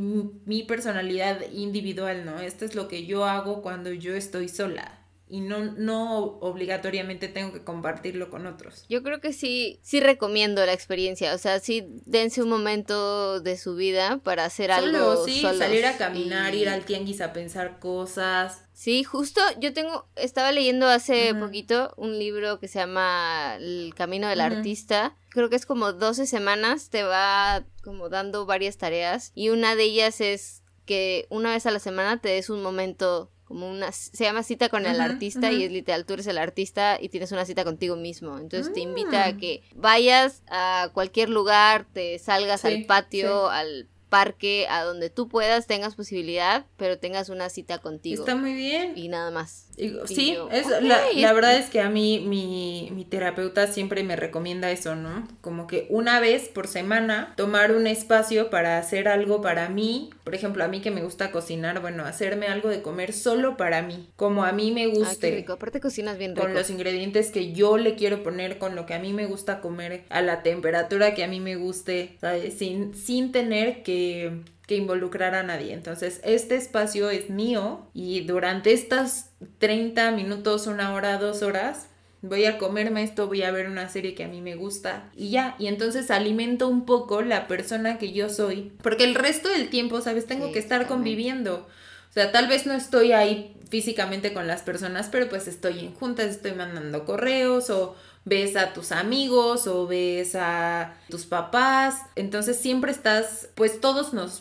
mi 0.44 0.62
personalidad 0.62 1.40
individual, 1.50 2.26
¿no? 2.26 2.40
Esto 2.40 2.66
es 2.66 2.74
lo 2.74 2.88
que 2.88 3.06
yo 3.06 3.24
hago 3.24 3.62
cuando 3.62 3.90
yo 3.90 4.14
estoy 4.14 4.50
sola 4.50 4.99
y 5.30 5.40
no, 5.40 5.64
no 5.64 6.18
obligatoriamente 6.40 7.28
tengo 7.28 7.52
que 7.52 7.62
compartirlo 7.62 8.30
con 8.30 8.46
otros. 8.46 8.84
Yo 8.88 9.02
creo 9.02 9.20
que 9.20 9.32
sí, 9.32 9.78
sí 9.82 10.00
recomiendo 10.00 10.66
la 10.66 10.72
experiencia, 10.72 11.34
o 11.34 11.38
sea, 11.38 11.60
sí 11.60 11.86
dense 12.04 12.42
un 12.42 12.48
momento 12.48 13.40
de 13.40 13.56
su 13.56 13.76
vida 13.76 14.18
para 14.24 14.44
hacer 14.44 14.72
algo. 14.72 15.24
Sí, 15.24 15.42
salir 15.42 15.86
a 15.86 15.96
caminar, 15.96 16.54
ir 16.54 16.68
al 16.68 16.84
tianguis 16.84 17.20
a 17.20 17.32
pensar 17.32 17.78
cosas. 17.78 18.64
Sí, 18.72 19.04
justo 19.04 19.40
yo 19.60 19.72
tengo, 19.72 20.08
estaba 20.16 20.50
leyendo 20.50 20.88
hace 20.88 21.34
poquito 21.34 21.94
un 21.96 22.18
libro 22.18 22.58
que 22.58 22.66
se 22.66 22.80
llama 22.80 23.56
El 23.60 23.94
Camino 23.94 24.28
del 24.28 24.40
Artista. 24.40 25.16
Creo 25.28 25.48
que 25.48 25.56
es 25.56 25.66
como 25.66 25.92
12 25.92 26.26
semanas, 26.26 26.90
te 26.90 27.04
va 27.04 27.64
como 27.84 28.08
dando 28.08 28.46
varias 28.46 28.78
tareas 28.78 29.30
y 29.34 29.50
una 29.50 29.76
de 29.76 29.84
ellas 29.84 30.20
es 30.20 30.62
que 30.86 31.26
una 31.30 31.52
vez 31.52 31.66
a 31.66 31.70
la 31.70 31.78
semana 31.78 32.20
te 32.20 32.30
des 32.30 32.50
un 32.50 32.62
momento 32.62 33.30
como 33.50 33.68
una, 33.68 33.90
se 33.90 34.22
llama 34.22 34.44
cita 34.44 34.68
con 34.68 34.86
el 34.86 35.00
artista 35.00 35.50
y 35.50 35.64
es 35.64 35.72
literal, 35.72 36.06
tú 36.06 36.12
eres 36.12 36.28
el 36.28 36.38
artista 36.38 36.98
y 37.00 37.08
tienes 37.08 37.32
una 37.32 37.44
cita 37.44 37.64
contigo 37.64 37.96
mismo. 37.96 38.38
Entonces 38.38 38.72
te 38.72 38.78
invita 38.78 39.24
a 39.24 39.32
mm. 39.32 39.38
que 39.38 39.64
vayas 39.74 40.44
a 40.48 40.90
cualquier 40.94 41.30
lugar, 41.30 41.84
te 41.92 42.20
salgas 42.20 42.64
al 42.64 42.84
patio, 42.84 43.50
al 43.50 43.88
parque, 44.08 44.68
a 44.70 44.84
donde 44.84 45.10
tú 45.10 45.26
puedas, 45.26 45.66
tengas 45.66 45.96
posibilidad, 45.96 46.64
pero 46.76 47.00
tengas 47.00 47.28
una 47.28 47.48
cita 47.48 47.78
contigo. 47.78 48.22
Está 48.22 48.36
muy 48.36 48.54
bien. 48.54 48.92
Y 48.96 49.08
nada 49.08 49.32
más. 49.32 49.66
Sí, 50.06 50.36
es, 50.50 50.66
la, 50.82 51.32
verdad 51.32 51.56
es 51.56 51.70
que 51.70 51.80
a 51.80 51.88
mí 51.88 52.24
mi, 52.26 52.90
mi, 52.92 53.04
terapeuta 53.04 53.66
siempre 53.66 54.02
me 54.02 54.16
recomienda 54.16 54.70
eso, 54.70 54.94
¿no? 54.94 55.26
Como 55.40 55.66
que 55.66 55.86
una 55.88 56.20
vez 56.20 56.48
por 56.48 56.68
semana 56.68 57.34
tomar 57.36 57.72
un 57.72 57.86
espacio 57.86 58.50
para 58.50 58.78
hacer 58.78 59.08
algo 59.08 59.40
para 59.40 59.68
mí. 59.68 60.10
Por 60.24 60.34
ejemplo, 60.34 60.64
a 60.64 60.68
mí 60.68 60.80
que 60.80 60.90
me 60.90 61.02
gusta 61.02 61.30
cocinar, 61.30 61.80
bueno, 61.80 62.04
hacerme 62.04 62.46
algo 62.46 62.68
de 62.68 62.82
comer 62.82 63.12
solo 63.12 63.56
para 63.56 63.82
mí, 63.82 64.08
como 64.16 64.44
a 64.44 64.52
mí 64.52 64.70
me 64.72 64.86
guste. 64.86 65.28
Ay, 65.28 65.34
rico. 65.36 65.54
Aparte 65.54 65.80
cocinas 65.80 66.18
bien 66.18 66.34
rico. 66.34 66.42
Con 66.42 66.54
los 66.54 66.70
ingredientes 66.70 67.30
que 67.30 67.52
yo 67.52 67.76
le 67.76 67.94
quiero 67.94 68.22
poner, 68.22 68.58
con 68.58 68.76
lo 68.76 68.86
que 68.86 68.94
a 68.94 68.98
mí 68.98 69.12
me 69.12 69.26
gusta 69.26 69.60
comer, 69.60 70.04
a 70.10 70.22
la 70.22 70.42
temperatura 70.42 71.14
que 71.14 71.24
a 71.24 71.28
mí 71.28 71.40
me 71.40 71.56
guste, 71.56 72.16
¿sabes? 72.20 72.58
Sin, 72.58 72.94
sin 72.94 73.32
tener 73.32 73.82
que 73.82 74.42
que, 74.70 74.76
involucrar 74.76 75.34
a 75.34 75.42
nadie. 75.42 75.72
Entonces, 75.72 76.20
este 76.22 76.54
espacio 76.54 77.10
es 77.10 77.28
mío 77.28 77.88
y 77.92 78.20
durante 78.20 78.72
estas 78.72 79.29
30 79.58 80.10
minutos, 80.12 80.66
una 80.66 80.94
hora, 80.94 81.18
dos 81.18 81.42
horas, 81.42 81.88
voy 82.22 82.44
a 82.44 82.58
comerme 82.58 83.02
esto, 83.02 83.26
voy 83.26 83.42
a 83.42 83.50
ver 83.50 83.68
una 83.68 83.88
serie 83.88 84.14
que 84.14 84.24
a 84.24 84.28
mí 84.28 84.40
me 84.40 84.54
gusta 84.54 85.10
y 85.14 85.30
ya, 85.30 85.56
y 85.58 85.66
entonces 85.66 86.10
alimento 86.10 86.68
un 86.68 86.84
poco 86.84 87.22
la 87.22 87.46
persona 87.46 87.98
que 87.98 88.12
yo 88.12 88.28
soy, 88.28 88.72
porque 88.82 89.04
el 89.04 89.14
resto 89.14 89.48
del 89.48 89.70
tiempo, 89.70 90.00
¿sabes? 90.00 90.26
Tengo 90.26 90.52
que 90.52 90.58
estar 90.58 90.86
conviviendo. 90.86 91.66
O 92.10 92.12
sea, 92.12 92.32
tal 92.32 92.48
vez 92.48 92.66
no 92.66 92.74
estoy 92.74 93.12
ahí 93.12 93.56
físicamente 93.70 94.32
con 94.32 94.48
las 94.48 94.62
personas, 94.62 95.08
pero 95.10 95.28
pues 95.28 95.46
estoy 95.46 95.78
en 95.78 95.94
juntas, 95.94 96.26
estoy 96.26 96.52
mandando 96.52 97.04
correos 97.04 97.70
o 97.70 97.94
ves 98.24 98.56
a 98.56 98.72
tus 98.72 98.92
amigos 98.92 99.66
o 99.66 99.86
ves 99.86 100.34
a 100.34 100.94
tus 101.08 101.26
papás. 101.26 102.02
Entonces 102.16 102.58
siempre 102.58 102.92
estás, 102.92 103.48
pues 103.54 103.80
todos 103.80 104.12
nos 104.12 104.40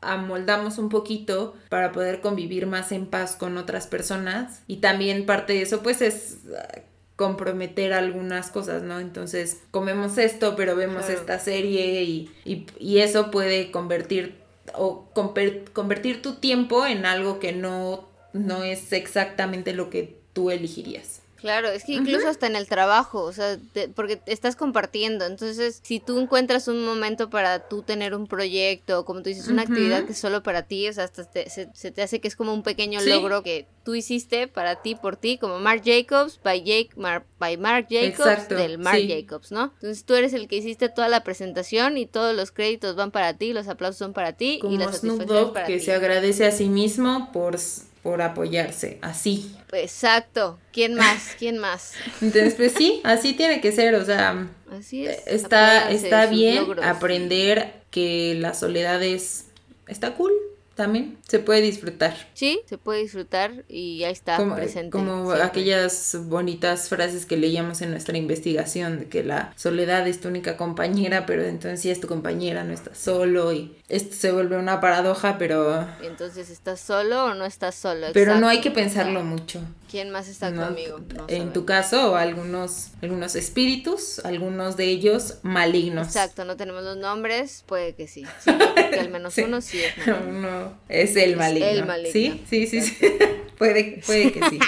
amoldamos 0.00 0.78
un 0.78 0.88
poquito 0.88 1.54
para 1.68 1.92
poder 1.92 2.20
convivir 2.20 2.66
más 2.66 2.92
en 2.92 3.06
paz 3.06 3.36
con 3.36 3.58
otras 3.58 3.86
personas. 3.86 4.62
Y 4.66 4.76
también 4.76 5.26
parte 5.26 5.54
de 5.54 5.62
eso 5.62 5.82
pues 5.82 6.02
es 6.02 6.38
ah, 6.56 6.80
comprometer 7.16 7.92
algunas 7.92 8.50
cosas, 8.50 8.82
¿no? 8.82 9.00
Entonces 9.00 9.60
comemos 9.72 10.18
esto, 10.18 10.54
pero 10.56 10.76
vemos 10.76 11.08
esta 11.08 11.38
serie 11.40 12.04
y, 12.04 12.30
y, 12.44 12.98
eso 12.98 13.32
puede 13.32 13.72
convertir 13.72 14.36
o 14.74 15.08
convertir 15.12 16.22
tu 16.22 16.36
tiempo 16.36 16.86
en 16.86 17.06
algo 17.06 17.40
que 17.40 17.52
no, 17.52 18.08
no 18.32 18.62
es 18.62 18.92
exactamente 18.92 19.72
lo 19.72 19.90
que 19.90 20.16
tú 20.32 20.50
elegirías. 20.52 21.22
Claro, 21.38 21.68
es 21.68 21.84
que 21.84 21.92
incluso 21.92 22.28
hasta 22.28 22.48
en 22.48 22.56
el 22.56 22.66
trabajo, 22.66 23.22
o 23.22 23.32
sea, 23.32 23.58
porque 23.94 24.20
estás 24.26 24.56
compartiendo, 24.56 25.24
entonces 25.24 25.78
si 25.84 26.00
tú 26.00 26.18
encuentras 26.18 26.66
un 26.66 26.84
momento 26.84 27.30
para 27.30 27.68
tú 27.68 27.82
tener 27.82 28.14
un 28.14 28.26
proyecto, 28.26 29.04
como 29.04 29.22
tú 29.22 29.28
dices, 29.28 29.46
una 29.46 29.62
actividad 29.62 30.04
que 30.04 30.12
es 30.12 30.18
solo 30.18 30.42
para 30.42 30.62
ti, 30.64 30.88
o 30.88 30.92
sea, 30.92 31.04
hasta 31.04 31.24
se, 31.32 31.90
te 31.92 32.02
hace 32.02 32.20
que 32.20 32.26
es 32.26 32.34
como 32.34 32.52
un 32.52 32.64
pequeño 32.64 33.00
logro 33.02 33.44
que 33.44 33.66
tú 33.84 33.94
hiciste 33.94 34.48
para 34.48 34.82
ti, 34.82 34.96
por 34.96 35.16
ti, 35.16 35.38
como 35.38 35.60
Mark 35.60 35.82
Jacobs, 35.84 36.40
by, 36.42 36.60
Jake, 36.62 36.90
by 37.38 37.56
Mark 37.56 37.86
Jacobs, 37.88 38.48
del 38.48 38.78
Mark 38.78 39.00
Jacobs, 39.06 39.52
¿no? 39.52 39.72
Entonces 39.74 40.04
tú 40.04 40.14
eres 40.14 40.32
el 40.32 40.48
que 40.48 40.56
hiciste 40.56 40.88
toda 40.88 41.08
la 41.08 41.22
presentación 41.22 41.98
y 41.98 42.06
todos 42.06 42.34
los 42.34 42.50
créditos 42.50 42.96
van 42.96 43.12
para 43.12 43.34
ti, 43.34 43.52
los 43.52 43.68
aplausos 43.68 43.98
son 43.98 44.12
para 44.12 44.32
ti 44.32 44.60
y 44.68 44.76
la 44.76 44.92
satisfacción 44.92 45.52
para 45.52 45.66
que 45.66 45.78
se 45.78 45.92
agradece 45.92 46.46
a 46.46 46.50
sí 46.50 46.68
mismo 46.68 47.30
por 47.32 47.58
por 48.02 48.22
apoyarse, 48.22 48.98
así. 49.02 49.54
Exacto. 49.72 50.58
¿Quién 50.72 50.94
más? 50.94 51.34
¿Quién 51.38 51.58
más? 51.58 51.94
Entonces, 52.20 52.54
pues 52.54 52.72
sí, 52.72 53.00
así 53.04 53.34
tiene 53.34 53.60
que 53.60 53.72
ser, 53.72 53.94
o 53.94 54.04
sea, 54.04 54.48
así 54.70 55.06
es. 55.06 55.26
Está, 55.26 55.90
está 55.90 56.26
bien 56.26 56.64
aprender 56.82 57.82
que 57.90 58.36
la 58.38 58.54
soledad 58.54 59.02
es, 59.02 59.46
está 59.86 60.14
cool, 60.14 60.32
también 60.78 61.18
se 61.26 61.40
puede 61.40 61.60
disfrutar. 61.60 62.14
Sí, 62.34 62.60
se 62.66 62.78
puede 62.78 63.00
disfrutar 63.00 63.64
y 63.66 63.98
ya 63.98 64.10
está 64.10 64.36
como, 64.36 64.54
presente. 64.54 64.90
Como 64.90 65.32
aquellas 65.32 66.16
bonitas 66.26 66.88
frases 66.88 67.26
que 67.26 67.36
leíamos 67.36 67.82
en 67.82 67.90
nuestra 67.90 68.16
investigación, 68.16 69.00
de 69.00 69.08
que 69.08 69.24
la 69.24 69.52
soledad 69.56 70.06
es 70.06 70.20
tu 70.20 70.28
única 70.28 70.56
compañera, 70.56 71.26
pero 71.26 71.42
entonces 71.42 71.80
si 71.80 71.90
es 71.90 72.00
tu 72.00 72.06
compañera, 72.06 72.62
no 72.62 72.72
estás 72.72 72.96
solo 72.96 73.52
y 73.52 73.76
esto 73.88 74.14
se 74.14 74.30
vuelve 74.30 74.56
una 74.56 74.80
paradoja, 74.80 75.36
pero... 75.36 75.84
Entonces, 76.00 76.48
¿estás 76.48 76.78
solo 76.78 77.24
o 77.24 77.34
no 77.34 77.44
estás 77.44 77.74
solo? 77.74 78.06
Pero 78.12 78.38
no 78.38 78.46
hay 78.46 78.60
que 78.60 78.70
pensarlo 78.70 79.24
mucho. 79.24 79.60
¿Quién 79.90 80.10
más 80.10 80.28
está 80.28 80.54
conmigo? 80.54 81.00
en 81.28 81.52
tu 81.54 81.64
caso, 81.64 82.14
algunos, 82.14 82.88
algunos 83.02 83.34
espíritus, 83.34 84.18
algunos 84.20 84.76
de 84.76 84.84
ellos 84.84 85.38
malignos. 85.42 86.08
Exacto, 86.08 86.44
no 86.44 86.56
tenemos 86.56 86.84
los 86.84 86.98
nombres, 86.98 87.64
puede 87.66 87.94
que 87.94 88.06
sí. 88.06 88.26
sí 88.44 88.50
porque 88.52 89.00
al 89.00 89.10
menos 89.10 89.36
uno 89.38 89.60
sí 89.60 89.80
es 89.80 89.94
Es 90.88 91.16
el 91.16 91.36
maligno. 91.36 91.66
El 91.66 91.86
maligno. 91.86 92.12
Sí, 92.12 92.44
sí, 92.48 92.66
sí, 92.66 92.80
sí. 92.80 92.96
puede, 93.58 94.00
puede 94.04 94.32
que 94.32 94.40
sí. 94.50 94.58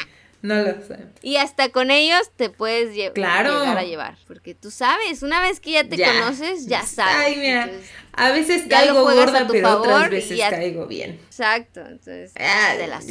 No 0.42 0.54
lo 0.62 0.72
sé. 0.72 0.96
Y 1.20 1.36
hasta 1.36 1.68
con 1.68 1.90
ellos 1.90 2.30
te 2.36 2.48
puedes 2.48 2.94
llegar 2.94 3.46
a 3.46 3.82
llevar. 3.82 4.16
Porque 4.26 4.54
tú 4.54 4.70
sabes, 4.70 5.22
una 5.22 5.42
vez 5.42 5.60
que 5.60 5.72
ya 5.72 5.84
te 5.84 6.02
conoces, 6.02 6.66
ya 6.66 6.82
sabes. 6.82 7.14
Ay, 7.14 7.36
mira. 7.36 7.70
a 8.12 8.30
veces 8.30 8.64
caigo 8.68 9.02
gorda, 9.02 9.46
pero 9.50 9.78
otras 9.78 10.10
veces 10.10 10.40
caigo 10.48 10.86
bien. 10.86 11.20
Exacto. 11.26 11.80
Entonces, 11.80 12.32
de 12.34 12.86
las 12.86 13.04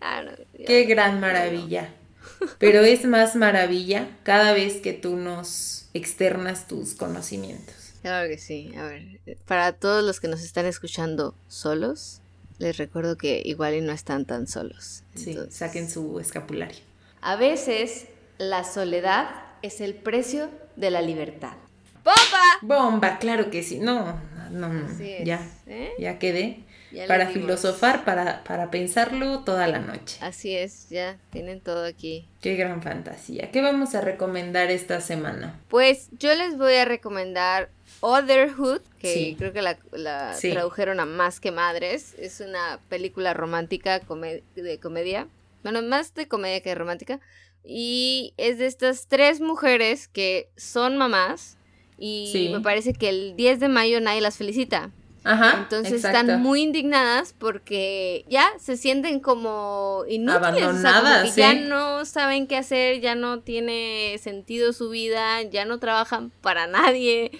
ah, 0.00 0.22
Qué 0.64 0.84
gran 0.84 1.18
maravilla. 1.18 1.92
Pero 2.58 2.82
es 2.82 3.04
más 3.04 3.34
maravilla 3.34 4.08
cada 4.22 4.52
vez 4.52 4.76
que 4.76 4.92
tú 4.92 5.16
nos 5.16 5.88
externas 5.92 6.68
tus 6.68 6.94
conocimientos. 6.94 7.79
Claro 8.02 8.28
que 8.28 8.38
sí. 8.38 8.72
A 8.76 8.84
ver, 8.84 9.20
para 9.46 9.72
todos 9.72 10.02
los 10.04 10.20
que 10.20 10.28
nos 10.28 10.42
están 10.42 10.66
escuchando 10.66 11.34
solos, 11.48 12.20
les 12.58 12.76
recuerdo 12.76 13.16
que 13.16 13.42
igual 13.44 13.74
y 13.74 13.80
no 13.80 13.92
están 13.92 14.24
tan 14.24 14.46
solos. 14.46 15.02
Sí, 15.14 15.36
saquen 15.50 15.88
su 15.90 16.20
escapulario. 16.20 16.78
A 17.20 17.36
veces 17.36 18.06
la 18.38 18.64
soledad 18.64 19.30
es 19.62 19.80
el 19.80 19.94
precio 19.94 20.50
de 20.76 20.90
la 20.90 21.02
libertad. 21.02 21.54
¡Bomba! 22.04 22.58
Bomba, 22.62 23.18
claro 23.18 23.50
que 23.50 23.62
sí. 23.62 23.78
No, 23.78 24.20
no, 24.50 24.70
ya, 25.24 25.46
¿eh? 25.66 25.92
ya 25.98 26.18
quedé. 26.18 26.64
Para 27.06 27.28
filosofar, 27.28 28.04
para, 28.04 28.42
para 28.44 28.70
pensarlo 28.70 29.40
toda 29.40 29.66
la 29.66 29.78
noche. 29.78 30.18
Así 30.20 30.56
es, 30.56 30.88
ya 30.88 31.18
tienen 31.30 31.60
todo 31.60 31.84
aquí. 31.84 32.28
Qué 32.40 32.56
gran 32.56 32.82
fantasía. 32.82 33.50
¿Qué 33.50 33.60
vamos 33.60 33.94
a 33.94 34.00
recomendar 34.00 34.70
esta 34.70 35.00
semana? 35.00 35.60
Pues 35.68 36.08
yo 36.18 36.34
les 36.34 36.56
voy 36.56 36.74
a 36.74 36.84
recomendar 36.84 37.70
Otherhood, 38.00 38.80
que 38.98 39.34
creo 39.36 39.52
que 39.52 39.62
la, 39.62 39.76
tradujeron 40.40 41.00
a 41.00 41.06
Más 41.06 41.40
que 41.40 41.50
Madres. 41.50 42.14
Es 42.18 42.40
una 42.40 42.80
película 42.88 43.34
romántica 43.34 44.00
de 44.00 44.78
comedia. 44.78 45.28
Bueno, 45.62 45.82
más 45.82 46.14
de 46.14 46.26
comedia 46.26 46.60
que 46.60 46.74
romántica. 46.74 47.20
Y 47.64 48.32
es 48.38 48.58
de 48.58 48.66
estas 48.66 49.06
tres 49.06 49.40
mujeres 49.40 50.08
que 50.08 50.48
son 50.56 50.96
mamás. 50.96 51.56
Y 51.98 52.48
me 52.50 52.60
parece 52.60 52.94
que 52.94 53.10
el 53.10 53.36
10 53.36 53.60
de 53.60 53.68
mayo 53.68 54.00
nadie 54.00 54.22
las 54.22 54.38
felicita. 54.38 54.90
Ajá, 55.22 55.58
Entonces 55.62 56.04
están 56.04 56.40
muy 56.42 56.62
indignadas 56.62 57.34
porque 57.36 58.24
ya 58.28 58.48
se 58.58 58.76
sienten 58.76 59.20
como 59.20 60.04
inútiles. 60.08 60.62
Abandonadas, 60.62 61.36
Ya 61.36 61.54
no 61.54 62.04
saben 62.06 62.46
qué 62.46 62.56
hacer, 62.56 63.00
ya 63.00 63.14
no 63.14 63.40
tiene 63.40 64.16
sentido 64.18 64.72
su 64.72 64.88
vida, 64.88 65.42
ya 65.42 65.64
no 65.66 65.78
trabajan 65.78 66.32
para 66.40 66.66
nadie. 66.66 67.32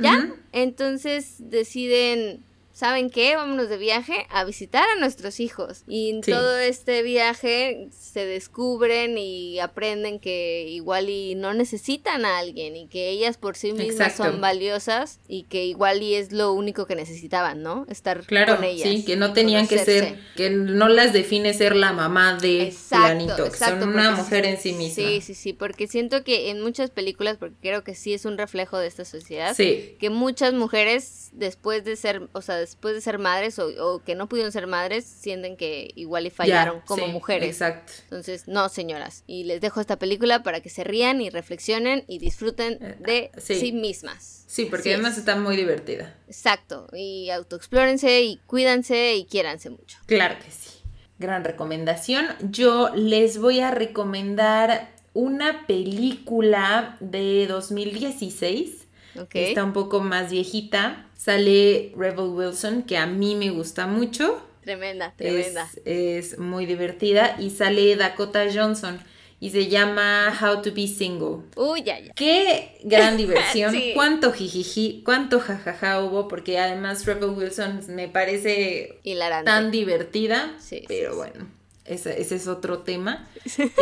¿Ya? 0.00 0.30
Entonces 0.52 1.36
deciden 1.38 2.42
¿saben 2.80 3.10
qué? 3.10 3.36
Vámonos 3.36 3.68
de 3.68 3.76
viaje 3.76 4.26
a 4.30 4.42
visitar 4.44 4.88
a 4.88 4.98
nuestros 4.98 5.38
hijos. 5.38 5.82
Y 5.86 6.08
en 6.08 6.22
todo 6.22 6.58
este 6.58 7.02
viaje 7.02 7.88
se 7.90 8.24
descubren 8.24 9.18
y 9.18 9.60
aprenden 9.60 10.18
que 10.18 10.66
igual 10.66 11.10
y 11.10 11.34
no 11.34 11.52
necesitan 11.52 12.24
a 12.24 12.38
alguien 12.38 12.76
y 12.76 12.86
que 12.86 13.10
ellas 13.10 13.36
por 13.36 13.58
sí 13.58 13.74
mismas 13.74 14.16
son 14.16 14.40
valiosas 14.40 15.20
y 15.28 15.42
que 15.42 15.66
igual 15.66 16.02
y 16.02 16.14
es 16.14 16.32
lo 16.32 16.54
único 16.54 16.86
que 16.86 16.94
necesitaban, 16.94 17.62
¿no? 17.62 17.84
Estar 17.90 18.24
con 18.26 18.64
ellas. 18.64 18.88
Sí, 18.88 19.04
que 19.04 19.16
no 19.16 19.34
tenían 19.34 19.68
que 19.68 19.78
ser, 19.78 20.18
que 20.34 20.48
no 20.48 20.88
las 20.88 21.12
define 21.12 21.52
ser 21.52 21.76
la 21.76 21.92
mamá 21.92 22.38
de 22.40 22.62
exacto, 22.62 23.44
que 23.50 23.58
son 23.58 23.90
una 23.90 24.12
mujer 24.12 24.46
en 24.46 24.58
sí 24.58 24.72
misma. 24.72 25.06
Sí, 25.06 25.20
sí, 25.20 25.34
sí, 25.34 25.52
porque 25.52 25.86
siento 25.86 26.24
que 26.24 26.48
en 26.48 26.62
muchas 26.62 26.88
películas, 26.88 27.36
porque 27.36 27.56
creo 27.60 27.84
que 27.84 27.94
sí 27.94 28.14
es 28.14 28.24
un 28.24 28.38
reflejo 28.38 28.78
de 28.78 28.86
esta 28.86 29.04
sociedad, 29.04 29.54
que 29.54 30.08
muchas 30.10 30.54
mujeres 30.54 31.28
después 31.32 31.84
de 31.84 31.96
ser, 31.96 32.30
o 32.32 32.40
sea, 32.40 32.56
después 32.70 32.94
de 32.94 33.00
ser 33.00 33.18
madres 33.18 33.58
o, 33.58 34.02
que 34.04 34.14
no 34.14 34.28
pudieron 34.28 34.52
ser 34.52 34.66
madres, 34.66 35.04
sienten 35.04 35.56
que 35.56 35.90
igual 35.96 36.26
y 36.26 36.30
fallaron 36.30 36.80
como 36.82 37.08
mujeres. 37.08 37.48
Exacto. 37.48 37.92
Entonces, 38.04 38.46
no, 38.46 38.68
señoras. 38.68 39.24
Y 39.26 39.44
les 39.44 39.60
dejo 39.60 39.80
esta 39.80 39.98
película 39.98 40.42
para 40.42 40.60
que 40.60 40.70
se 40.70 40.84
rían 40.84 41.20
y 41.20 41.30
reflexionen 41.30 42.04
y 42.06 42.18
disfruten 42.18 42.78
eh, 42.80 42.96
de 43.00 43.30
sí. 43.40 43.72
mismas. 43.72 44.44
Sí, 44.46 44.66
porque 44.66 44.94
además 44.94 45.18
está 45.18 45.36
muy 45.36 45.56
divertida. 45.56 46.14
Exacto. 46.28 46.86
Y 46.92 47.30
autoexplórense 47.30 48.22
y 48.22 48.36
cuídense 48.46 49.14
y 49.14 49.24
quiéranse 49.24 49.70
mucho. 49.70 49.98
Claro 50.06 50.36
que 50.44 50.50
sí. 50.50 50.70
Gran 51.18 51.44
recomendación. 51.44 52.26
Yo 52.40 52.90
les 52.94 53.38
voy 53.38 53.60
a 53.60 53.70
recomendar 53.70 54.90
una 55.12 55.66
película 55.66 56.96
de 57.00 57.46
2016. 57.48 58.79
Okay. 59.20 59.48
Está 59.48 59.64
un 59.64 59.72
poco 59.72 60.00
más 60.00 60.30
viejita 60.30 61.06
Sale 61.20 61.92
Rebel 61.96 62.30
Wilson, 62.30 62.82
que 62.82 62.96
a 62.96 63.06
mí 63.06 63.34
me 63.34 63.50
gusta 63.50 63.86
mucho. 63.86 64.40
Tremenda, 64.62 65.12
tremenda. 65.16 65.68
Es, 65.84 66.38
muy 66.38 66.64
divertida. 66.64 67.36
Y 67.38 67.50
sale 67.50 67.94
Dakota 67.96 68.46
Johnson. 68.50 68.98
Y 69.38 69.50
se 69.50 69.68
llama 69.68 70.34
How 70.40 70.62
to 70.62 70.72
Be 70.72 70.86
Single. 70.86 71.44
Uy, 71.56 71.82
ya, 71.82 71.98
ya. 71.98 72.14
Qué 72.14 72.78
gran 72.84 73.16
diversión. 73.18 73.74
Cuánto 73.92 74.32
jijiji, 74.32 75.02
cuánto 75.04 75.40
jajaja 75.40 76.02
hubo. 76.02 76.26
Porque 76.26 76.58
además 76.58 77.04
Rebel 77.04 77.30
Wilson 77.30 77.80
me 77.88 78.08
parece 78.08 78.98
tan 79.44 79.70
divertida. 79.70 80.54
Sí, 80.58 80.84
pero 80.88 81.16
bueno. 81.16 81.59
Ese, 81.90 82.20
es 82.20 82.46
otro 82.46 82.78
tema. 82.78 83.28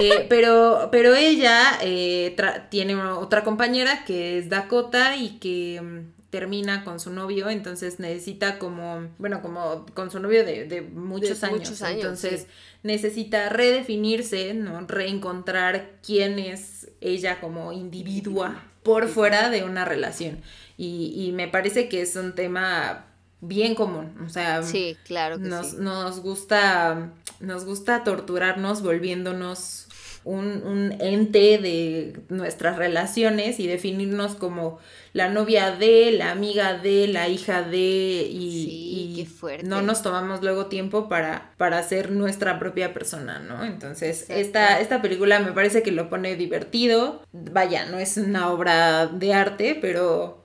Eh, 0.00 0.26
pero, 0.28 0.88
pero 0.90 1.14
ella 1.14 1.78
eh, 1.82 2.34
tiene 2.70 2.96
otra 2.96 3.44
compañera 3.44 4.04
que 4.04 4.38
es 4.38 4.48
Dakota 4.48 5.16
y 5.16 5.38
que 5.38 5.80
mm, 5.80 6.30
termina 6.30 6.84
con 6.84 7.00
su 7.00 7.10
novio, 7.10 7.50
entonces 7.50 7.98
necesita 7.98 8.58
como, 8.58 9.08
bueno, 9.18 9.42
como 9.42 9.86
con 9.94 10.10
su 10.10 10.20
novio 10.20 10.44
de, 10.44 10.82
muchos, 10.82 11.42
años, 11.42 11.80
entonces 11.82 12.46
necesita 12.82 13.48
redefinirse, 13.48 14.54
¿no? 14.54 14.80
Reencontrar 14.86 15.92
quién 16.02 16.38
es 16.38 16.90
ella 17.00 17.40
como 17.40 17.72
individua 17.72 18.64
por 18.82 19.08
fuera 19.08 19.50
de 19.50 19.64
una 19.64 19.84
relación. 19.84 20.42
Y, 20.76 21.12
y 21.16 21.32
me 21.32 21.48
parece 21.48 21.88
que 21.88 22.02
es 22.02 22.14
un 22.16 22.34
tema 22.34 23.07
bien 23.40 23.74
común, 23.74 24.14
o 24.24 24.28
sea, 24.28 24.62
sí, 24.62 24.96
claro 25.04 25.38
nos, 25.38 25.74
nos 25.74 26.20
gusta 26.20 27.12
nos 27.40 27.64
gusta 27.64 28.02
torturarnos 28.04 28.82
volviéndonos 28.82 29.88
un, 30.24 30.62
un, 30.66 30.92
ente 31.00 31.58
de 31.58 32.20
nuestras 32.28 32.76
relaciones 32.76 33.60
y 33.60 33.66
definirnos 33.66 34.34
como 34.34 34.78
la 35.12 35.30
novia 35.30 35.70
de, 35.70 36.12
la 36.12 36.32
amiga 36.32 36.76
de, 36.76 37.08
la 37.08 37.28
hija 37.28 37.62
de 37.62 38.28
y, 38.30 39.26
no 39.64 39.82
nos 39.82 40.02
tomamos 40.02 40.42
luego 40.42 40.66
tiempo 40.66 41.08
para, 41.08 41.52
para 41.56 41.82
ser 41.82 42.10
nuestra 42.12 42.58
propia 42.58 42.92
persona, 42.94 43.38
¿no? 43.40 43.64
Entonces, 43.64 44.26
esta, 44.28 44.80
esta 44.80 45.02
película 45.02 45.40
me 45.40 45.52
parece 45.52 45.82
que 45.82 45.90
lo 45.90 46.08
pone 46.08 46.36
divertido. 46.36 47.22
Vaya, 47.32 47.86
no 47.86 47.98
es 47.98 48.16
una 48.16 48.50
obra 48.52 49.06
de 49.06 49.34
arte, 49.34 49.76
pero 49.80 50.44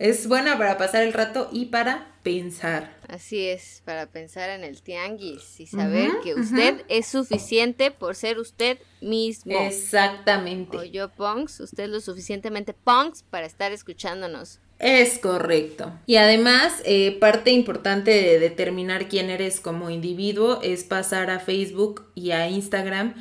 es 0.00 0.26
buena 0.26 0.56
para 0.56 0.78
pasar 0.78 1.02
el 1.02 1.12
rato 1.12 1.50
y 1.52 1.66
para 1.66 2.08
pensar. 2.22 2.96
Así 3.06 3.46
es, 3.46 3.82
para 3.84 4.06
pensar 4.06 4.48
en 4.48 4.64
el 4.64 4.80
tianguis 4.80 5.60
y 5.60 5.66
saber 5.66 6.10
que 6.24 6.34
usted 6.34 6.82
es 6.88 7.06
suficiente 7.06 7.90
por 7.90 8.16
ser 8.16 8.38
usted 8.38 8.78
mismo. 9.02 9.58
Exactamente. 9.58 10.76
O 10.76 10.84
yo, 10.84 11.10
Punks, 11.10 11.60
usted 11.60 11.84
es 11.84 11.90
lo 11.90 12.00
suficientemente 12.00 12.72
Punks 12.72 13.24
para 13.24 13.46
estar 13.46 13.72
escuchándonos. 13.72 14.58
Es 14.78 15.18
correcto. 15.18 15.92
Y 16.06 16.16
además, 16.16 16.80
eh, 16.86 17.18
parte 17.20 17.50
importante 17.50 18.10
de 18.10 18.38
determinar 18.38 19.06
quién 19.06 19.28
eres 19.28 19.60
como 19.60 19.90
individuo 19.90 20.60
es 20.62 20.84
pasar 20.84 21.28
a 21.28 21.40
Facebook 21.40 22.06
y 22.14 22.30
a 22.30 22.48
Instagram 22.48 23.14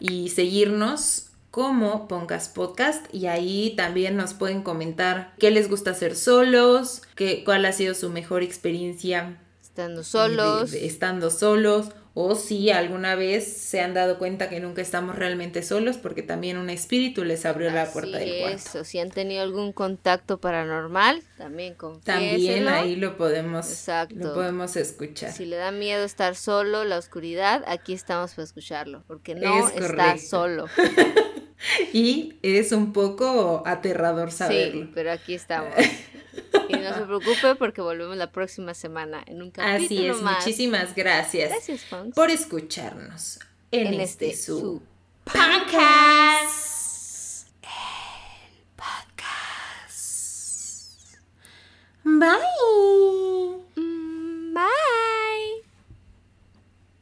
y 0.00 0.30
seguirnos 0.30 1.23
como 1.54 2.08
Pongas 2.08 2.48
Podcast 2.48 3.06
y 3.14 3.26
ahí 3.26 3.74
también 3.76 4.16
nos 4.16 4.34
pueden 4.34 4.64
comentar 4.64 5.34
qué 5.38 5.52
les 5.52 5.70
gusta 5.70 5.92
hacer 5.92 6.16
solos, 6.16 7.02
qué, 7.14 7.44
cuál 7.44 7.64
ha 7.64 7.70
sido 7.70 7.94
su 7.94 8.10
mejor 8.10 8.42
experiencia 8.42 9.38
estando 9.62 10.02
solos, 10.02 10.72
estando 10.72 11.30
solos 11.30 11.90
o 12.12 12.34
si 12.34 12.70
alguna 12.70 13.14
vez 13.14 13.56
se 13.56 13.80
han 13.80 13.94
dado 13.94 14.18
cuenta 14.18 14.48
que 14.48 14.58
nunca 14.58 14.82
estamos 14.82 15.14
realmente 15.14 15.62
solos 15.62 15.96
porque 15.96 16.22
también 16.22 16.58
un 16.58 16.70
espíritu 16.70 17.22
les 17.22 17.46
abrió 17.46 17.70
la 17.70 17.86
puerta 17.86 18.18
del 18.18 18.40
cuarto. 18.40 18.84
si 18.84 18.98
han 18.98 19.10
tenido 19.10 19.42
algún 19.42 19.72
contacto 19.72 20.38
paranormal, 20.38 21.22
también 21.38 21.76
También 22.02 22.66
ahí 22.66 22.96
lo 22.96 23.16
podemos 23.16 23.86
lo 24.10 24.34
podemos 24.34 24.74
escuchar. 24.74 25.30
Si 25.30 25.46
le 25.46 25.54
da 25.54 25.70
miedo 25.70 26.02
estar 26.02 26.34
solo, 26.34 26.82
la 26.82 26.98
oscuridad, 26.98 27.62
aquí 27.68 27.92
estamos 27.92 28.32
para 28.32 28.42
escucharlo, 28.42 29.04
porque 29.06 29.36
no 29.36 29.68
está 29.68 30.18
solo. 30.18 30.66
y 31.92 32.36
es 32.42 32.72
un 32.72 32.92
poco 32.92 33.62
aterrador 33.66 34.32
saberlo. 34.32 34.82
Sí, 34.82 34.90
pero 34.94 35.12
aquí 35.12 35.34
estamos. 35.34 35.74
Y 36.68 36.72
no 36.72 36.94
se 36.94 37.02
preocupe 37.02 37.54
porque 37.56 37.80
volvemos 37.80 38.16
la 38.16 38.32
próxima 38.32 38.74
semana 38.74 39.22
en 39.26 39.42
un 39.42 39.50
capítulo 39.50 39.84
Así 39.84 40.06
es, 40.06 40.20
muchísimas 40.20 40.94
gracias, 40.94 41.52
por 42.14 42.30
escucharnos 42.30 43.38
en, 43.70 44.00
este, 44.00 44.30
este, 44.30 44.42
su 44.42 44.82
podcast. 45.24 46.64
El 47.62 47.68
podcast. 48.76 50.34
Bye. 52.04 53.33